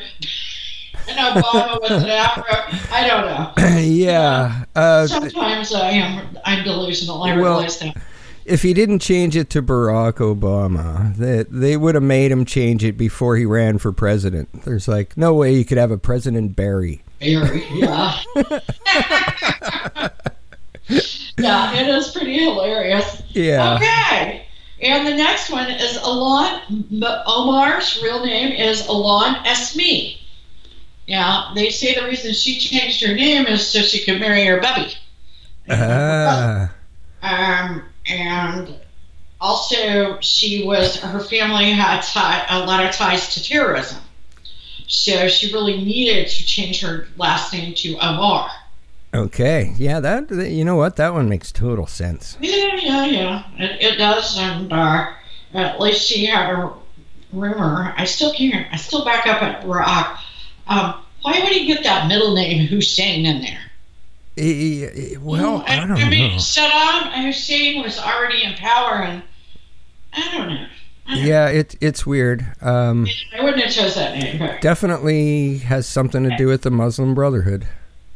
And 1.08 1.18
Obama 1.40 1.80
with 1.80 1.90
an 1.92 2.08
afro. 2.10 2.44
I 2.92 3.06
don't 3.06 3.26
know. 3.26 3.78
yeah. 3.78 4.64
Uh, 4.74 5.06
Sometimes 5.06 5.72
I 5.72 5.90
am 5.90 6.36
I'm 6.44 6.64
delusional. 6.64 7.22
I 7.22 7.36
Well, 7.36 7.54
realize 7.58 7.78
that. 7.78 7.96
if 8.44 8.62
he 8.62 8.74
didn't 8.74 8.98
change 8.98 9.36
it 9.36 9.48
to 9.50 9.62
Barack 9.62 10.14
Obama, 10.14 11.14
that 11.16 11.46
they 11.52 11.76
would 11.76 11.94
have 11.94 12.02
made 12.02 12.32
him 12.32 12.44
change 12.44 12.82
it 12.82 12.96
before 12.98 13.36
he 13.36 13.44
ran 13.46 13.78
for 13.78 13.92
president. 13.92 14.64
There's 14.64 14.88
like 14.88 15.16
no 15.16 15.32
way 15.32 15.54
you 15.54 15.64
could 15.64 15.78
have 15.78 15.92
a 15.92 15.98
President 15.98 16.56
Barry. 16.56 17.02
Very, 17.20 17.64
yeah. 17.74 18.18
yeah, 21.38 21.74
it 21.74 21.88
is 21.88 22.08
pretty 22.08 22.38
hilarious. 22.38 23.22
Yeah. 23.30 23.74
Okay. 23.74 24.46
And 24.80 25.06
the 25.06 25.14
next 25.14 25.50
one 25.50 25.70
is 25.70 25.96
Ilhan. 25.98 27.02
Omar's 27.26 28.00
real 28.02 28.24
name 28.24 28.52
is 28.52 28.82
Ilhan 28.82 29.46
Esme. 29.46 30.18
Yeah, 31.06 31.52
they 31.54 31.70
say 31.70 31.94
the 31.94 32.06
reason 32.06 32.34
she 32.34 32.58
changed 32.58 33.04
her 33.04 33.14
name 33.14 33.46
is 33.46 33.66
so 33.66 33.80
she 33.80 34.04
could 34.04 34.20
marry 34.20 34.44
her 34.44 34.60
bubby. 34.60 34.92
Ah. 35.70 36.72
Um, 37.22 37.82
and 38.06 38.76
also, 39.40 40.18
she 40.20 40.64
was 40.64 40.96
her 40.96 41.20
family 41.20 41.70
had 41.70 42.02
tie, 42.02 42.44
a 42.48 42.64
lot 42.66 42.84
of 42.84 42.92
ties 42.92 43.34
to 43.34 43.42
terrorism, 43.42 44.00
so 44.86 45.28
she 45.28 45.52
really 45.52 45.82
needed 45.82 46.28
to 46.28 46.44
change 46.44 46.80
her 46.80 47.06
last 47.16 47.52
name 47.52 47.74
to 47.74 47.96
Omar. 47.98 48.50
Okay. 49.14 49.72
Yeah. 49.76 50.00
That 50.00 50.30
you 50.30 50.64
know 50.64 50.76
what? 50.76 50.96
That 50.96 51.14
one 51.14 51.28
makes 51.28 51.52
total 51.52 51.86
sense. 51.86 52.36
Yeah, 52.40 52.76
yeah, 52.76 53.04
yeah. 53.06 53.42
It, 53.56 53.82
it 53.94 53.96
does, 53.98 54.36
and 54.38 54.72
uh, 54.72 55.12
at 55.54 55.80
least 55.80 56.06
she 56.06 56.26
had 56.26 56.50
a 56.50 56.72
rumor. 57.32 57.94
I 57.96 58.04
still 58.04 58.32
can't. 58.32 58.66
I 58.72 58.76
still 58.76 59.04
back 59.04 59.26
up 59.26 59.42
at 59.42 59.66
Rock. 59.66 60.18
Um, 60.66 60.94
why 61.22 61.40
would 61.42 61.52
he 61.52 61.66
get 61.66 61.82
that 61.84 62.08
middle 62.08 62.34
name 62.34 62.66
Hussein 62.66 63.24
in 63.26 63.40
there? 63.42 63.60
Eh, 64.38 64.84
eh, 65.14 65.16
Well, 65.18 65.64
I 65.66 65.76
don't 65.76 65.92
I 65.92 66.08
mean, 66.10 66.32
know. 66.32 66.36
Saddam 66.36 67.24
Hussein 67.24 67.82
was 67.82 67.98
already 67.98 68.42
in 68.44 68.52
power, 68.54 68.96
and 69.02 69.22
I 70.12 70.30
don't 70.36 70.48
know. 70.50 70.66
I 71.06 71.14
don't 71.16 71.24
Yeah, 71.24 71.48
it 71.48 71.74
it's 71.80 72.04
weird. 72.04 72.44
Um, 72.60 73.06
I 73.34 73.42
wouldn't 73.42 73.62
have 73.62 73.72
chose 73.72 73.94
that 73.94 74.18
name. 74.18 74.38
But 74.38 74.60
definitely 74.60 75.58
has 75.58 75.86
something 75.86 76.22
to 76.28 76.36
do 76.36 76.48
with 76.48 76.62
the 76.62 76.70
Muslim 76.70 77.14
Brotherhood. 77.14 77.66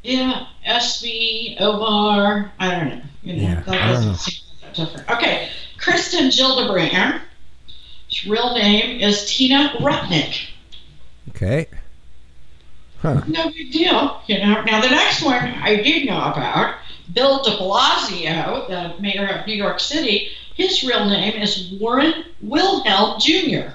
Yeah, 0.02 0.46
SB, 0.66 1.60
Omar, 1.60 2.50
I 2.58 2.70
don't 2.70 2.88
know. 2.88 3.02
You 3.22 3.36
know, 3.36 3.42
Yeah, 3.42 3.60
that 3.60 3.86
doesn't 3.88 4.10
know. 4.12 4.16
seem 4.16 4.40
that 4.62 4.74
different. 4.74 5.10
Okay, 5.10 5.50
Kristen 5.78 6.26
Gillibrand. 6.30 7.20
Her 7.20 8.30
real 8.30 8.54
name 8.54 9.00
is 9.00 9.30
Tina 9.30 9.74
Rutnick. 9.78 10.48
Okay. 11.30 11.66
Huh. 13.02 13.22
No 13.28 13.50
big 13.50 13.72
deal, 13.72 14.20
you 14.26 14.38
know. 14.38 14.62
Now 14.62 14.80
the 14.80 14.90
next 14.90 15.22
one 15.22 15.34
I 15.34 15.76
did 15.76 16.06
know 16.06 16.18
about, 16.20 16.76
Bill 17.14 17.42
De 17.42 17.50
Blasio, 17.52 18.68
the 18.68 19.00
mayor 19.00 19.26
of 19.26 19.46
New 19.46 19.54
York 19.54 19.80
City. 19.80 20.30
His 20.54 20.82
real 20.82 21.06
name 21.08 21.40
is 21.40 21.72
Warren 21.80 22.24
Wilhelm 22.42 23.18
Jr. 23.20 23.70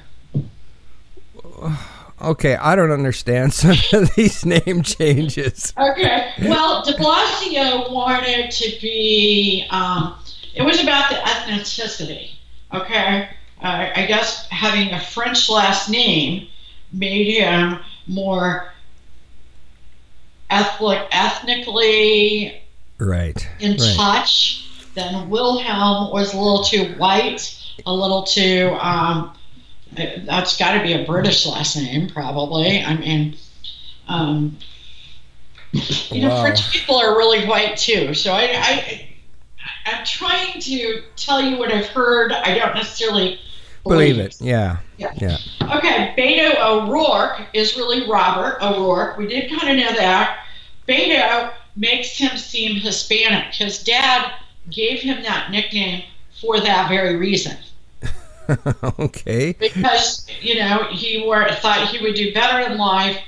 Okay, 2.26 2.56
I 2.56 2.76
don't 2.76 2.92
understand 2.92 3.54
some 3.54 3.78
of 3.94 4.14
these 4.16 4.46
name 4.46 4.82
changes. 4.84 5.74
Okay. 5.78 6.32
Well, 6.42 6.84
De 6.84 6.94
Blasio 6.94 7.92
wanted 7.92 8.52
to 8.52 8.78
be. 8.82 9.66
Um, 9.70 10.16
it 10.56 10.64
was 10.64 10.82
about 10.82 11.10
the 11.10 11.16
ethnicity. 11.18 12.32
Okay. 12.74 13.30
Uh, 13.62 13.90
I 13.96 14.06
guess 14.08 14.48
having 14.50 14.92
a 14.94 15.00
French 15.00 15.50
last 15.50 15.90
name 15.90 16.48
made 16.92 17.38
him 17.38 17.80
more 18.08 18.74
ethnic, 20.50 21.08
ethnically 21.12 22.62
Right. 22.98 23.48
in 23.60 23.72
Right. 23.78 23.96
touch. 23.96 24.62
Then 24.94 25.30
Wilhelm 25.30 26.12
was 26.12 26.34
a 26.34 26.38
little 26.38 26.64
too 26.64 26.94
white, 26.98 27.54
a 27.86 27.94
little 27.94 28.24
too. 28.24 28.78
Um, 28.80 29.32
that's 29.96 30.58
got 30.58 30.78
to 30.78 30.84
be 30.84 30.94
a 30.94 31.06
British 31.06 31.46
last 31.46 31.76
name, 31.76 32.10
probably. 32.10 32.82
I 32.82 32.96
mean, 32.98 33.38
um, 34.08 34.58
you 35.72 36.22
know, 36.22 36.30
Wow. 36.30 36.42
French 36.42 36.72
people 36.72 36.96
are 36.96 37.18
really 37.18 37.46
white 37.46 37.78
too. 37.78 38.14
So 38.14 38.32
I, 38.32 38.50
I, 38.54 39.10
I'm 39.86 40.06
trying 40.06 40.60
to 40.62 41.02
tell 41.16 41.42
you 41.42 41.58
what 41.58 41.72
I've 41.72 41.88
heard. 41.88 42.32
I 42.32 42.58
don't 42.58 42.76
necessarily 42.76 43.40
Believe 43.88 44.18
it. 44.18 44.38
Yeah. 44.42 44.78
Yeah. 44.98 45.14
Yeah. 45.18 45.38
Okay, 45.78 46.14
Beto 46.18 46.60
O'Rourke 46.60 47.42
is 47.54 47.78
really 47.78 48.10
Robert 48.10 48.58
O'Rourke. 48.62 49.18
We 49.18 49.28
did 49.28 49.50
kind 49.52 49.70
of 49.70 49.86
know 49.86 49.96
that. 49.96 50.40
Beto 50.88 51.54
makes 51.76 52.18
him 52.18 52.36
seem 52.38 52.78
Hispanic. 52.78 53.54
His 53.54 53.84
dad 53.84 54.34
gave 54.72 55.02
him 55.02 55.22
that 55.24 55.52
nickname 55.52 56.04
for 56.42 56.60
that 56.60 56.90
very 56.90 57.16
reason. 57.16 57.58
okay. 59.00 59.54
Because, 59.54 60.28
you 60.42 60.56
know, 60.56 60.86
he 60.92 61.26
were, 61.26 61.50
thought 61.56 61.90
he 61.90 62.02
would 62.02 62.16
do 62.16 62.34
better 62.34 62.72
in 62.72 62.78
life 62.78 63.20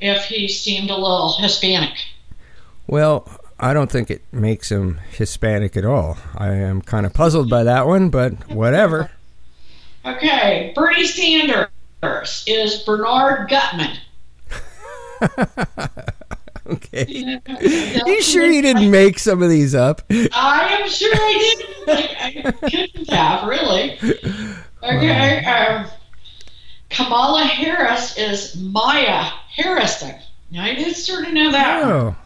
if 0.00 0.24
he 0.24 0.48
seemed 0.48 0.90
a 0.90 0.96
little 0.96 1.34
Hispanic. 1.38 1.94
Well, 2.86 3.28
I 3.58 3.72
don't 3.72 3.90
think 3.90 4.10
it 4.10 4.22
makes 4.32 4.70
him 4.70 5.00
Hispanic 5.10 5.76
at 5.76 5.84
all. 5.84 6.18
I 6.36 6.48
am 6.54 6.82
kind 6.82 7.06
of 7.06 7.14
puzzled 7.14 7.48
by 7.48 7.64
that 7.64 7.86
one, 7.86 8.10
but 8.10 8.50
whatever. 8.50 9.10
Okay, 10.04 10.72
Bernie 10.74 11.06
Sanders 11.06 11.68
is 12.46 12.82
Bernard 12.82 13.48
Gutman. 13.48 13.96
okay. 16.70 17.06
You 18.06 18.22
sure 18.22 18.46
you 18.46 18.62
didn't 18.62 18.90
make 18.90 19.18
some 19.18 19.42
of 19.42 19.50
these 19.50 19.74
up? 19.74 20.02
I 20.10 20.78
am 20.80 20.88
sure 20.88 21.12
I 21.14 21.54
didn't. 21.56 21.88
I, 21.88 22.42
I 22.48 22.52
couldn't 22.70 23.10
have, 23.10 23.46
really. 23.48 23.98
Okay. 24.82 25.44
Um, 25.44 25.86
Kamala 26.90 27.44
Harris 27.44 28.16
is 28.16 28.56
Maya 28.56 29.30
Harrison. 29.54 30.14
Now, 30.50 30.64
I 30.64 30.74
did 30.74 30.94
sort 30.96 31.26
of 31.26 31.32
know 31.34 31.50
that. 31.52 31.82
Oh. 31.84 32.16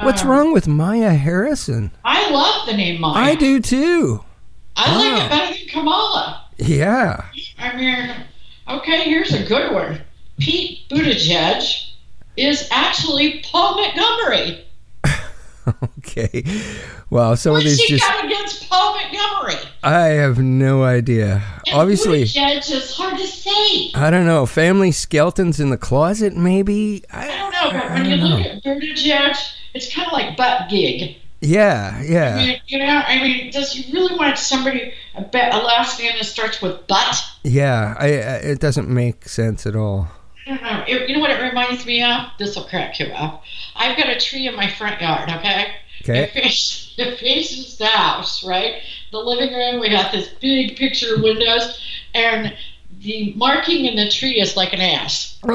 What's 0.00 0.22
Um, 0.22 0.28
wrong 0.28 0.52
with 0.52 0.66
Maya 0.66 1.10
Harrison? 1.14 1.90
I 2.04 2.30
love 2.30 2.66
the 2.66 2.76
name 2.76 3.00
Maya. 3.00 3.12
I 3.32 3.34
do 3.34 3.60
too. 3.60 4.24
I 4.76 4.96
like 4.96 5.22
it 5.24 5.28
better 5.30 5.54
than 5.58 5.68
Kamala. 5.68 6.44
Yeah. 6.56 7.24
I 7.58 7.76
mean, 7.76 8.14
okay, 8.68 9.02
here's 9.04 9.32
a 9.34 9.44
good 9.44 9.72
one. 9.72 10.00
Pete 10.38 10.88
Buttigieg 10.88 11.90
is 12.36 12.68
actually 12.70 13.40
Paul 13.44 13.76
Montgomery. 13.76 14.64
Okay. 15.98 16.44
Wow. 17.08 17.36
Some 17.36 17.52
of 17.52 17.58
What's 17.58 17.66
these 17.66 17.80
she 17.80 17.96
just. 17.96 18.10
got 18.10 18.24
against 18.24 18.68
Paul 18.68 18.96
Montgomery? 18.96 19.54
I 19.84 20.06
have 20.06 20.38
no 20.38 20.82
idea. 20.82 21.40
And 21.68 21.76
Obviously, 21.76 22.24
Buttigieg 22.24 22.70
is 22.70 22.92
hard 22.96 23.16
to 23.16 23.26
say. 23.26 23.90
I 23.94 24.10
don't 24.10 24.26
know. 24.26 24.44
Family 24.44 24.90
skeletons 24.90 25.60
in 25.60 25.70
the 25.70 25.78
closet, 25.78 26.34
maybe? 26.34 27.04
I 27.12 27.28
don't 27.28 27.52
know, 27.52 27.70
but 27.80 27.90
when 27.92 28.06
I 28.06 28.08
you 28.08 28.16
don't 28.16 28.30
look 28.30 28.40
know. 28.40 28.50
at 28.50 28.62
Buttigieg, 28.64 29.36
it's 29.74 29.94
kind 29.94 30.06
of 30.08 30.12
like 30.12 30.36
butt 30.36 30.68
gig. 30.68 31.16
Yeah, 31.40 31.96
I 31.98 32.04
yeah. 32.04 32.36
mean, 32.36 32.60
you 32.66 32.78
know, 32.78 33.02
I 33.06 33.20
mean, 33.22 33.50
does 33.50 33.74
you 33.76 33.92
really 33.92 34.16
want 34.16 34.38
somebody 34.38 34.92
a, 35.16 35.20
a 35.22 35.58
last 35.58 35.98
name 36.00 36.12
that 36.16 36.24
starts 36.24 36.60
with 36.62 36.86
butt? 36.86 37.20
Yeah, 37.44 37.94
I, 37.98 38.06
I, 38.06 38.08
it 38.36 38.60
doesn't 38.60 38.88
make 38.88 39.28
sense 39.28 39.66
at 39.66 39.74
all. 39.76 40.08
Know. 40.46 40.84
It, 40.88 41.08
you 41.08 41.14
know 41.14 41.20
what 41.20 41.30
it 41.30 41.40
reminds 41.40 41.86
me 41.86 42.02
of? 42.02 42.26
This 42.38 42.56
will 42.56 42.64
crack 42.64 42.98
you 42.98 43.06
up. 43.06 43.44
I've 43.76 43.96
got 43.96 44.08
a 44.08 44.18
tree 44.18 44.48
in 44.48 44.56
my 44.56 44.68
front 44.68 45.00
yard. 45.00 45.28
Okay. 45.30 45.62
It, 45.62 45.68
Okay. 46.04 46.30
faces, 46.34 46.94
it 46.98 47.18
faces 47.20 47.78
the 47.78 47.86
house, 47.86 48.42
right? 48.44 48.82
The 49.12 49.18
living 49.18 49.54
room. 49.54 49.80
We 49.80 49.88
got 49.88 50.10
this 50.10 50.28
big 50.40 50.76
picture 50.76 51.14
of 51.14 51.22
windows, 51.22 51.80
and 52.12 52.52
the 52.98 53.32
marking 53.36 53.84
in 53.84 53.94
the 53.94 54.10
tree 54.10 54.40
is 54.40 54.56
like 54.56 54.72
an 54.72 54.80
ass. 54.80 55.38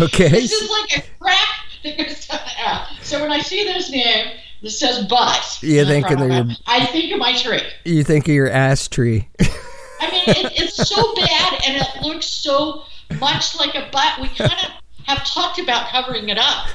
okay. 0.00 0.28
This 0.28 0.52
is 0.52 0.70
like 0.70 0.98
a 0.98 1.02
crack 1.18 1.64
that 1.82 1.96
goes 1.96 2.26
down 2.26 2.40
the 2.44 2.60
ass. 2.60 2.88
So 3.02 3.20
when 3.22 3.32
I 3.32 3.40
see 3.40 3.64
this 3.64 3.90
name 3.90 4.32
that 4.62 4.70
says 4.70 5.06
butt, 5.06 5.58
You're 5.62 5.82
in 5.82 5.88
the 5.88 5.94
thinking 5.94 6.18
front 6.18 6.32
of 6.32 6.50
it, 6.50 6.58
I 6.66 6.84
think 6.86 7.12
of 7.12 7.18
my 7.18 7.34
tree. 7.36 7.62
You 7.84 8.04
think 8.04 8.28
of 8.28 8.34
your 8.34 8.50
ass 8.50 8.86
tree. 8.86 9.28
I 9.40 10.10
mean, 10.10 10.22
it, 10.26 10.52
it's 10.60 10.88
so 10.88 11.14
bad 11.14 11.62
and 11.66 11.76
it 11.82 12.02
looks 12.02 12.26
so 12.26 12.82
much 13.18 13.58
like 13.58 13.74
a 13.74 13.88
butt. 13.90 14.20
We 14.20 14.28
kind 14.28 14.52
of 14.52 14.70
have 15.04 15.24
talked 15.26 15.58
about 15.58 15.88
covering 15.88 16.28
it 16.28 16.38
up, 16.38 16.68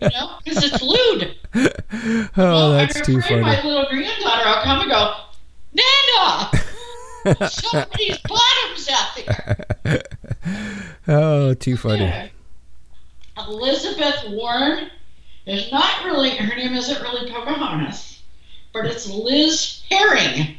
you 0.00 0.08
know, 0.10 0.36
because 0.44 0.64
it's 0.64 0.82
lewd. 0.82 1.36
oh, 1.54 2.30
Well, 2.36 2.72
that's 2.72 2.96
I'm 2.96 3.04
too 3.04 3.20
funny. 3.20 3.40
My 3.40 3.62
little 3.62 3.86
granddaughter 3.88 4.48
will 4.48 4.62
come 4.62 4.80
and 4.82 4.90
go, 4.90 5.14
Nana, 5.72 6.50
these 7.98 8.18
bottoms 8.18 8.88
out 8.90 9.16
there. 9.84 10.02
oh, 11.08 11.54
too 11.54 11.76
funny. 11.76 12.04
Yeah. 12.04 12.28
Elizabeth 13.48 14.24
Warren 14.28 14.90
is 15.46 15.72
not 15.72 16.04
really, 16.04 16.30
her 16.36 16.54
name 16.56 16.74
isn't 16.74 17.00
really 17.00 17.30
Pocahontas, 17.30 18.22
but 18.72 18.86
it's 18.86 19.08
Liz 19.08 19.82
Herring, 19.90 20.58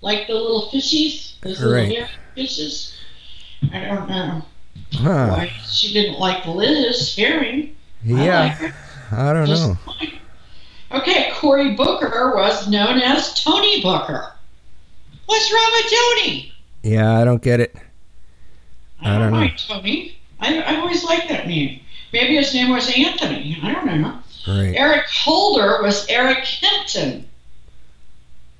like 0.00 0.26
the 0.26 0.34
little 0.34 0.68
fishies, 0.72 1.38
those 1.40 1.60
little 1.60 1.74
Right. 1.74 1.92
herring 1.92 2.08
fishes. 2.34 2.96
I 3.72 3.80
don't 3.84 4.08
know 4.08 4.42
Huh. 4.94 5.28
why 5.30 5.52
she 5.70 5.92
didn't 5.92 6.18
like 6.18 6.44
Liz 6.46 7.14
Herring. 7.16 7.74
I 8.06 8.10
like 8.12 8.24
Yeah, 8.26 8.72
I 9.12 9.32
don't 9.32 9.46
just 9.46 9.68
know. 9.68 9.74
fine. 9.86 10.18
Okay, 10.92 11.30
Cory 11.34 11.74
Booker 11.74 12.32
was 12.36 12.68
known 12.68 13.00
as 13.00 13.42
Tony 13.42 13.80
Booker. 13.82 14.32
What's 15.26 15.52
wrong 15.52 15.70
with 15.72 15.92
Tony? 15.92 16.52
Yeah, 16.82 17.18
I 17.18 17.24
don't 17.24 17.42
get 17.42 17.60
it. 17.60 17.74
I 19.00 19.14
I 19.14 19.18
don't, 19.18 19.32
know. 19.32 19.48
Tony. 19.56 20.18
I, 20.40 20.60
I 20.62 20.76
always 20.76 21.04
liked 21.04 21.28
that 21.30 21.46
name. 21.46 21.80
Maybe 22.12 22.36
his 22.36 22.52
name 22.52 22.68
was 22.70 22.92
Anthony. 22.94 23.58
I 23.62 23.72
don't 23.72 24.00
know. 24.02 24.18
Right. 24.46 24.74
Eric 24.76 25.06
Holder 25.08 25.82
was 25.82 26.06
Eric 26.08 26.44
Hinton. 26.44 27.28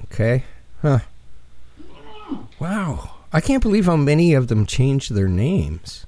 Okay. 0.04 0.44
Huh. 0.80 1.00
Wow. 2.58 3.10
I 3.32 3.40
can't 3.40 3.62
believe 3.62 3.86
how 3.86 3.96
many 3.96 4.34
of 4.34 4.48
them 4.48 4.64
changed 4.66 5.14
their 5.14 5.28
names. 5.28 6.06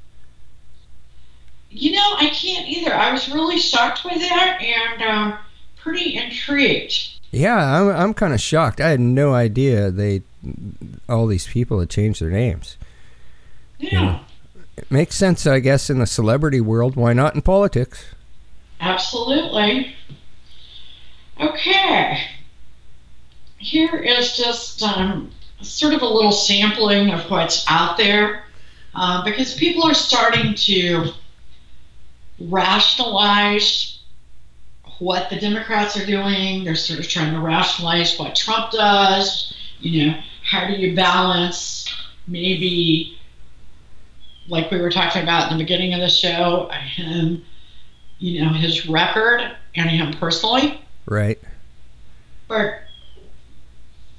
You 1.77 1.91
know, 1.93 2.15
I 2.19 2.29
can't 2.31 2.69
either. 2.69 2.95
I 2.95 3.11
was 3.13 3.29
really 3.29 3.59
shocked 3.59 4.05
by 4.05 4.17
that 4.17 4.61
and 4.63 5.03
um, 5.03 5.39
pretty 5.77 6.17
intrigued. 6.17 7.19
Yeah, 7.33 7.57
I'm 7.57 7.89
I'm 7.89 8.15
kind 8.15 8.33
of 8.33 8.41
shocked. 8.41 8.81
I 8.81 8.91
had 8.91 9.01
no 9.01 9.35
idea 9.35 9.91
they 9.91 10.23
all 11.09 11.27
these 11.27 11.49
people 11.49 11.81
had 11.81 11.91
changed 11.91 12.21
their 12.23 12.31
names. 12.31 12.77
Yeah, 13.81 14.21
It 14.77 14.89
makes 14.89 15.17
sense, 15.17 15.47
I 15.49 15.59
guess, 15.59 15.91
in 15.91 15.99
the 15.99 16.07
celebrity 16.07 16.61
world. 16.61 16.95
Why 16.95 17.13
not 17.13 17.35
in 17.35 17.43
politics? 17.43 18.05
absolutely. 18.81 19.95
Okay. 21.41 22.21
Here 23.59 23.97
is 23.97 24.37
just 24.37 24.83
um, 24.83 25.31
sort 25.61 25.95
of 25.95 26.03
a 26.03 26.07
little 26.07 26.31
sampling 26.33 27.11
of 27.11 27.29
what's 27.31 27.65
out 27.69 27.97
there 27.97 28.45
uh, 28.95 29.25
because 29.25 29.55
people 29.55 29.83
are 29.85 29.95
starting 29.95 30.55
to 30.55 31.13
rationalize 32.41 34.01
what 34.99 35.31
the 35.31 35.37
Democrats 35.37 35.97
are 35.97 36.07
doing. 36.07 36.65
They're 36.65 36.75
sort 36.75 37.01
of 37.01 37.09
trying 37.09 37.33
to 37.35 37.41
rationalize 37.41 38.19
what 38.19 38.35
Trump 38.35 38.73
does. 38.73 39.55
You 39.81 40.07
know, 40.07 40.21
how 40.43 40.67
do 40.67 40.75
you 40.75 40.95
balance 40.95 41.93
maybe, 42.27 43.19
like 44.49 44.71
we 44.71 44.81
were 44.81 44.91
talking 44.91 45.23
about 45.23 45.51
in 45.51 45.59
the 45.59 45.65
beginning 45.65 45.95
of 45.95 46.01
the 46.01 46.09
show, 46.09 46.69
him, 46.71 47.45
you 48.19 48.45
know, 48.45 48.51
his 48.51 48.89
record 48.89 49.57
and 49.75 49.91
him 49.91 50.13
personally. 50.15 50.81
Right. 51.07 51.39
But 52.49 52.81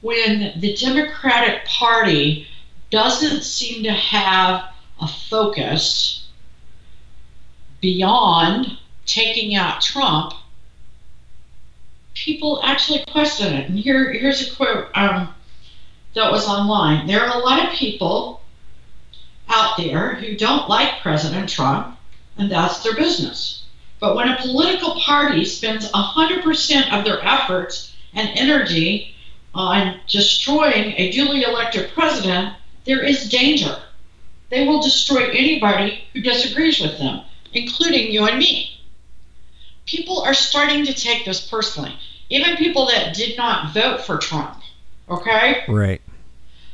when 0.01 0.59
the 0.59 0.75
Democratic 0.75 1.65
Party 1.65 2.47
doesn't 2.91 3.43
seem 3.43 3.83
to 3.83 3.91
have 3.91 4.65
a 5.01 5.07
focus 5.07 6.24
beyond 7.81 8.77
taking 9.05 9.55
out 9.55 9.81
Trump, 9.81 10.33
people 12.13 12.61
actually 12.63 13.03
question 13.11 13.53
it. 13.53 13.69
And 13.69 13.77
here, 13.77 14.11
here's 14.11 14.47
a 14.47 14.55
quote 14.55 14.87
um, 14.95 15.33
that 16.13 16.31
was 16.31 16.47
online. 16.47 17.07
There 17.07 17.21
are 17.21 17.37
a 17.37 17.43
lot 17.43 17.65
of 17.65 17.73
people 17.73 18.41
out 19.49 19.77
there 19.77 20.15
who 20.15 20.35
don't 20.35 20.69
like 20.69 21.01
President 21.01 21.49
Trump, 21.49 21.97
and 22.37 22.51
that's 22.51 22.83
their 22.83 22.95
business. 22.95 23.63
But 23.99 24.15
when 24.15 24.27
a 24.27 24.41
political 24.41 24.99
party 24.99 25.45
spends 25.45 25.91
100% 25.91 26.93
of 26.93 27.05
their 27.05 27.23
efforts 27.23 27.95
and 28.13 28.29
energy 28.35 29.15
on 29.53 29.99
destroying 30.07 30.93
a 30.97 31.11
duly 31.11 31.43
elected 31.43 31.91
president, 31.93 32.55
there 32.85 33.03
is 33.03 33.29
danger. 33.29 33.77
They 34.49 34.67
will 34.67 34.81
destroy 34.81 35.29
anybody 35.29 36.03
who 36.13 36.21
disagrees 36.21 36.79
with 36.79 36.97
them, 36.97 37.21
including 37.55 38.11
you 38.11 38.27
and 38.27 38.37
me. 38.37 38.79
People 39.85 40.21
are 40.21 40.33
starting 40.33 40.85
to 40.85 40.93
take 40.93 41.25
this 41.25 41.47
personally, 41.47 41.97
even 42.29 42.57
people 42.57 42.85
that 42.87 43.15
did 43.15 43.37
not 43.37 43.73
vote 43.73 44.01
for 44.01 44.17
Trump. 44.17 44.61
Okay? 45.09 45.63
Right. 45.67 46.01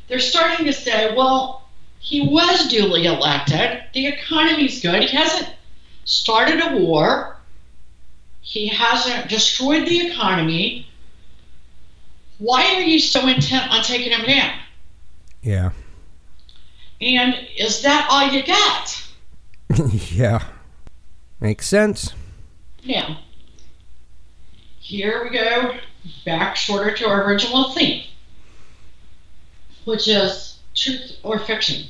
They're 0.07 0.19
starting 0.19 0.65
to 0.65 0.73
say, 0.73 1.15
well, 1.15 1.67
he 1.99 2.27
was 2.27 2.67
duly 2.67 3.05
elected. 3.05 3.83
The 3.93 4.07
economy's 4.07 4.81
good. 4.81 5.03
He 5.03 5.15
hasn't 5.15 5.53
started 6.05 6.59
a 6.59 6.77
war. 6.77 7.37
He 8.41 8.67
hasn't 8.67 9.29
destroyed 9.29 9.87
the 9.87 10.07
economy. 10.07 10.87
Why 12.39 12.75
are 12.75 12.81
you 12.81 12.99
so 12.99 13.27
intent 13.27 13.71
on 13.71 13.83
taking 13.83 14.11
him 14.11 14.25
down? 14.25 14.57
Yeah. 15.43 15.71
And 16.99 17.35
is 17.55 17.83
that 17.83 18.07
all 18.09 18.31
you 18.31 18.43
got? 18.43 19.03
yeah. 20.11 20.43
Makes 21.41 21.65
sense. 21.65 22.13
Now, 22.85 23.17
here 24.79 25.23
we 25.23 25.31
go 25.31 25.75
back 26.23 26.55
shorter 26.55 26.95
to 26.95 27.07
our 27.07 27.25
original 27.25 27.71
theme, 27.71 28.03
which 29.85 30.07
is 30.07 30.59
truth 30.75 31.17
or 31.23 31.39
fiction. 31.39 31.87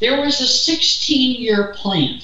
There 0.00 0.20
was 0.20 0.38
a 0.42 0.46
16 0.46 1.40
year 1.40 1.72
plan 1.74 2.20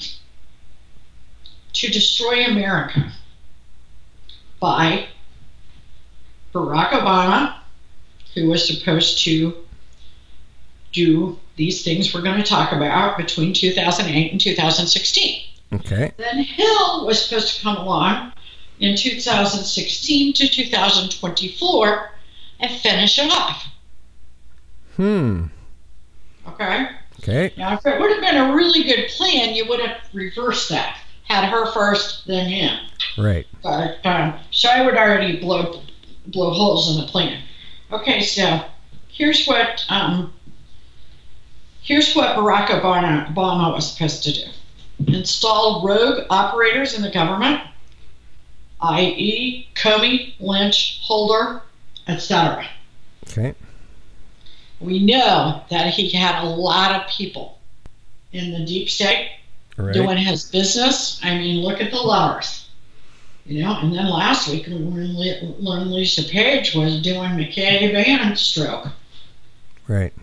to 1.73 1.87
destroy 1.87 2.45
America 2.45 3.11
by 4.59 5.07
Barack 6.53 6.89
Obama, 6.89 7.55
who 8.35 8.49
was 8.49 8.67
supposed 8.67 9.23
to 9.25 9.57
do 10.93 11.39
these 11.55 11.83
things 11.83 12.13
we're 12.13 12.21
going 12.21 12.41
to 12.41 12.47
talk 12.47 12.71
about 12.71 13.17
between 13.17 13.51
2008 13.51 14.31
and 14.31 14.39
2016. 14.39 15.44
Okay. 15.73 16.11
Then 16.17 16.39
Hill 16.39 17.05
was 17.05 17.25
supposed 17.25 17.55
to 17.55 17.61
come 17.61 17.77
along 17.77 18.33
in 18.79 18.95
2016 18.95 20.33
to 20.33 20.47
2024 20.47 22.11
and 22.59 22.71
finish 22.81 23.19
it 23.19 23.31
off. 23.31 23.67
Hmm. 24.95 25.45
Okay? 26.47 26.87
Okay. 27.19 27.53
Now, 27.57 27.73
if 27.73 27.85
it 27.85 27.99
would 27.99 28.11
have 28.11 28.21
been 28.21 28.37
a 28.37 28.55
really 28.55 28.83
good 28.83 29.09
plan, 29.09 29.55
you 29.55 29.65
would 29.67 29.79
have 29.79 29.97
reversed 30.13 30.69
that. 30.69 30.99
Had 31.23 31.45
her 31.49 31.65
first, 31.71 32.27
then 32.27 32.47
him. 32.47 32.77
Right. 33.17 33.47
But 33.63 34.05
um, 34.05 34.35
so 34.51 34.69
I 34.69 34.85
would 34.85 34.95
already 34.95 35.39
blow 35.39 35.81
blow 36.27 36.51
holes 36.51 36.95
in 36.95 37.03
the 37.03 37.11
plan. 37.11 37.41
Okay, 37.91 38.21
so 38.21 38.63
here's 39.07 39.47
what 39.47 39.83
um, 39.89 40.33
here's 41.81 42.13
what 42.13 42.35
Barack 42.35 42.67
Obama, 42.67 43.27
Obama 43.33 43.73
was 43.73 43.91
supposed 43.91 44.23
to 44.23 44.33
do: 44.33 44.51
install 45.07 45.85
rogue 45.85 46.25
operators 46.29 46.93
in 46.93 47.01
the 47.01 47.11
government, 47.11 47.61
i.e., 48.81 49.67
Comey, 49.75 50.33
Lynch, 50.39 50.99
Holder, 51.03 51.61
etc. 52.07 52.65
Okay. 53.29 53.53
We 54.79 55.05
know 55.05 55.61
that 55.69 55.93
he 55.93 56.09
had 56.09 56.43
a 56.43 56.47
lot 56.47 56.95
of 56.95 57.09
people 57.09 57.59
in 58.31 58.51
the 58.51 58.65
deep 58.65 58.89
state 58.89 59.31
Right. 59.77 59.93
doing 59.93 60.17
his 60.17 60.45
business. 60.45 61.19
I 61.21 61.37
mean, 61.37 61.61
look 61.61 61.81
at 61.81 61.91
the 61.91 61.97
letters. 62.01 62.69
You 63.45 63.63
know, 63.63 63.77
and 63.77 63.93
then 63.93 64.07
last 64.09 64.47
week 64.47 64.65
when 64.67 65.15
Lisa 65.17 66.23
Page 66.23 66.73
was 66.73 67.01
doing 67.01 67.31
McCabe 67.31 67.93
and 67.93 68.33
Strzok, 68.33 68.91
Right. 69.87 70.13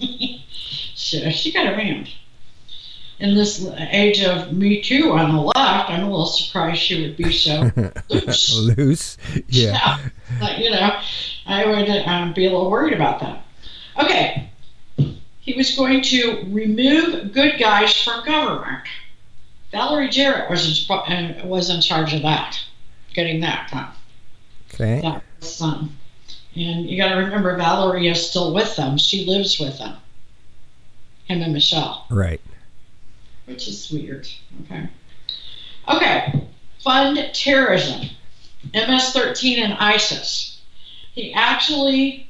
so 0.94 1.30
she 1.30 1.52
got 1.52 1.66
around. 1.66 2.08
In 3.22 3.36
this 3.36 3.64
age 3.78 4.24
of 4.24 4.52
Me 4.52 4.82
Too 4.82 5.12
on 5.12 5.32
the 5.32 5.40
left, 5.40 5.90
I'm 5.90 6.02
a 6.02 6.10
little 6.10 6.26
surprised 6.26 6.80
she 6.80 7.02
would 7.02 7.16
be 7.16 7.32
so 7.32 7.70
loose. 8.08 8.76
Loose. 8.76 9.16
Yeah. 9.46 9.98
But, 10.40 10.58
you 10.58 10.72
know, 10.72 11.00
I 11.46 11.64
would 11.64 11.88
um, 11.88 12.32
be 12.32 12.46
a 12.46 12.50
little 12.50 12.68
worried 12.68 12.94
about 12.94 13.20
that. 13.20 13.44
Okay. 14.02 14.50
He 15.38 15.54
was 15.56 15.76
going 15.76 16.02
to 16.02 16.48
remove 16.48 17.32
good 17.32 17.60
guys 17.60 18.02
from 18.02 18.24
government. 18.24 18.82
Valerie 19.70 20.08
Jarrett 20.08 20.50
was 20.50 20.88
in, 21.08 21.40
uh, 21.40 21.42
was 21.44 21.70
in 21.70 21.80
charge 21.80 22.14
of 22.14 22.22
that, 22.22 22.58
getting 23.14 23.40
that 23.42 23.70
done. 23.70 23.88
Okay. 24.74 25.00
That 25.00 25.22
was, 25.40 25.62
um, 25.62 25.96
and 26.56 26.90
you 26.90 26.96
got 26.96 27.10
to 27.10 27.20
remember, 27.20 27.56
Valerie 27.56 28.08
is 28.08 28.28
still 28.28 28.52
with 28.52 28.74
them. 28.74 28.98
She 28.98 29.26
lives 29.26 29.60
with 29.60 29.78
them, 29.78 29.96
him 31.26 31.40
and 31.40 31.52
Michelle 31.52 32.04
Right. 32.10 32.40
Which 33.46 33.68
is 33.68 33.90
weird. 33.90 34.28
Okay. 34.64 34.88
Okay. 35.88 36.46
Fund 36.82 37.30
terrorism. 37.32 38.08
MS-13 38.74 39.58
and 39.58 39.72
ISIS. 39.74 40.60
He 41.14 41.32
actually 41.34 42.28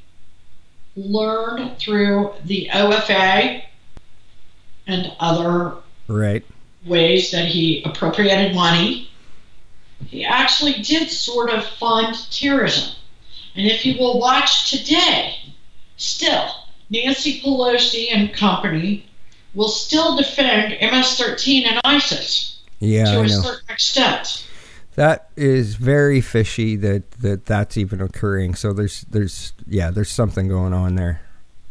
learned 0.95 1.77
through 1.77 2.33
the 2.43 2.69
OFA 2.73 3.63
and 4.87 5.11
other 5.19 5.75
Right. 6.07 6.43
ways 6.85 7.31
that 7.31 7.45
he 7.47 7.81
appropriated 7.83 8.53
money. 8.55 9.09
He 10.07 10.25
actually 10.25 10.73
did 10.81 11.09
sort 11.09 11.49
of 11.49 11.65
fund 11.65 12.15
terrorism. 12.31 12.95
And 13.55 13.67
if 13.67 13.85
you 13.85 13.97
will 13.97 14.19
watch 14.19 14.69
today, 14.69 15.35
still, 15.97 16.49
Nancy 16.89 17.39
Pelosi 17.41 18.07
and 18.11 18.33
company 18.33 19.05
will 19.53 19.67
still 19.69 20.15
defend 20.15 20.75
MS 20.81 21.17
13 21.17 21.65
and 21.67 21.81
ISIS 21.83 22.59
Yeah, 22.79 23.05
to 23.05 23.11
I 23.11 23.13
a 23.25 23.27
know. 23.27 23.41
certain 23.41 23.69
extent. 23.69 24.47
That 24.95 25.29
is 25.35 25.75
very 25.75 26.21
fishy 26.21 26.75
that, 26.77 27.09
that 27.21 27.45
that's 27.45 27.77
even 27.77 27.99
occurring. 28.01 28.53
So 28.55 28.73
there's 28.73 29.01
there's 29.09 29.53
yeah, 29.67 29.89
there's 29.91 30.11
something 30.11 30.47
going 30.47 30.73
on 30.73 30.95
there. 30.95 31.21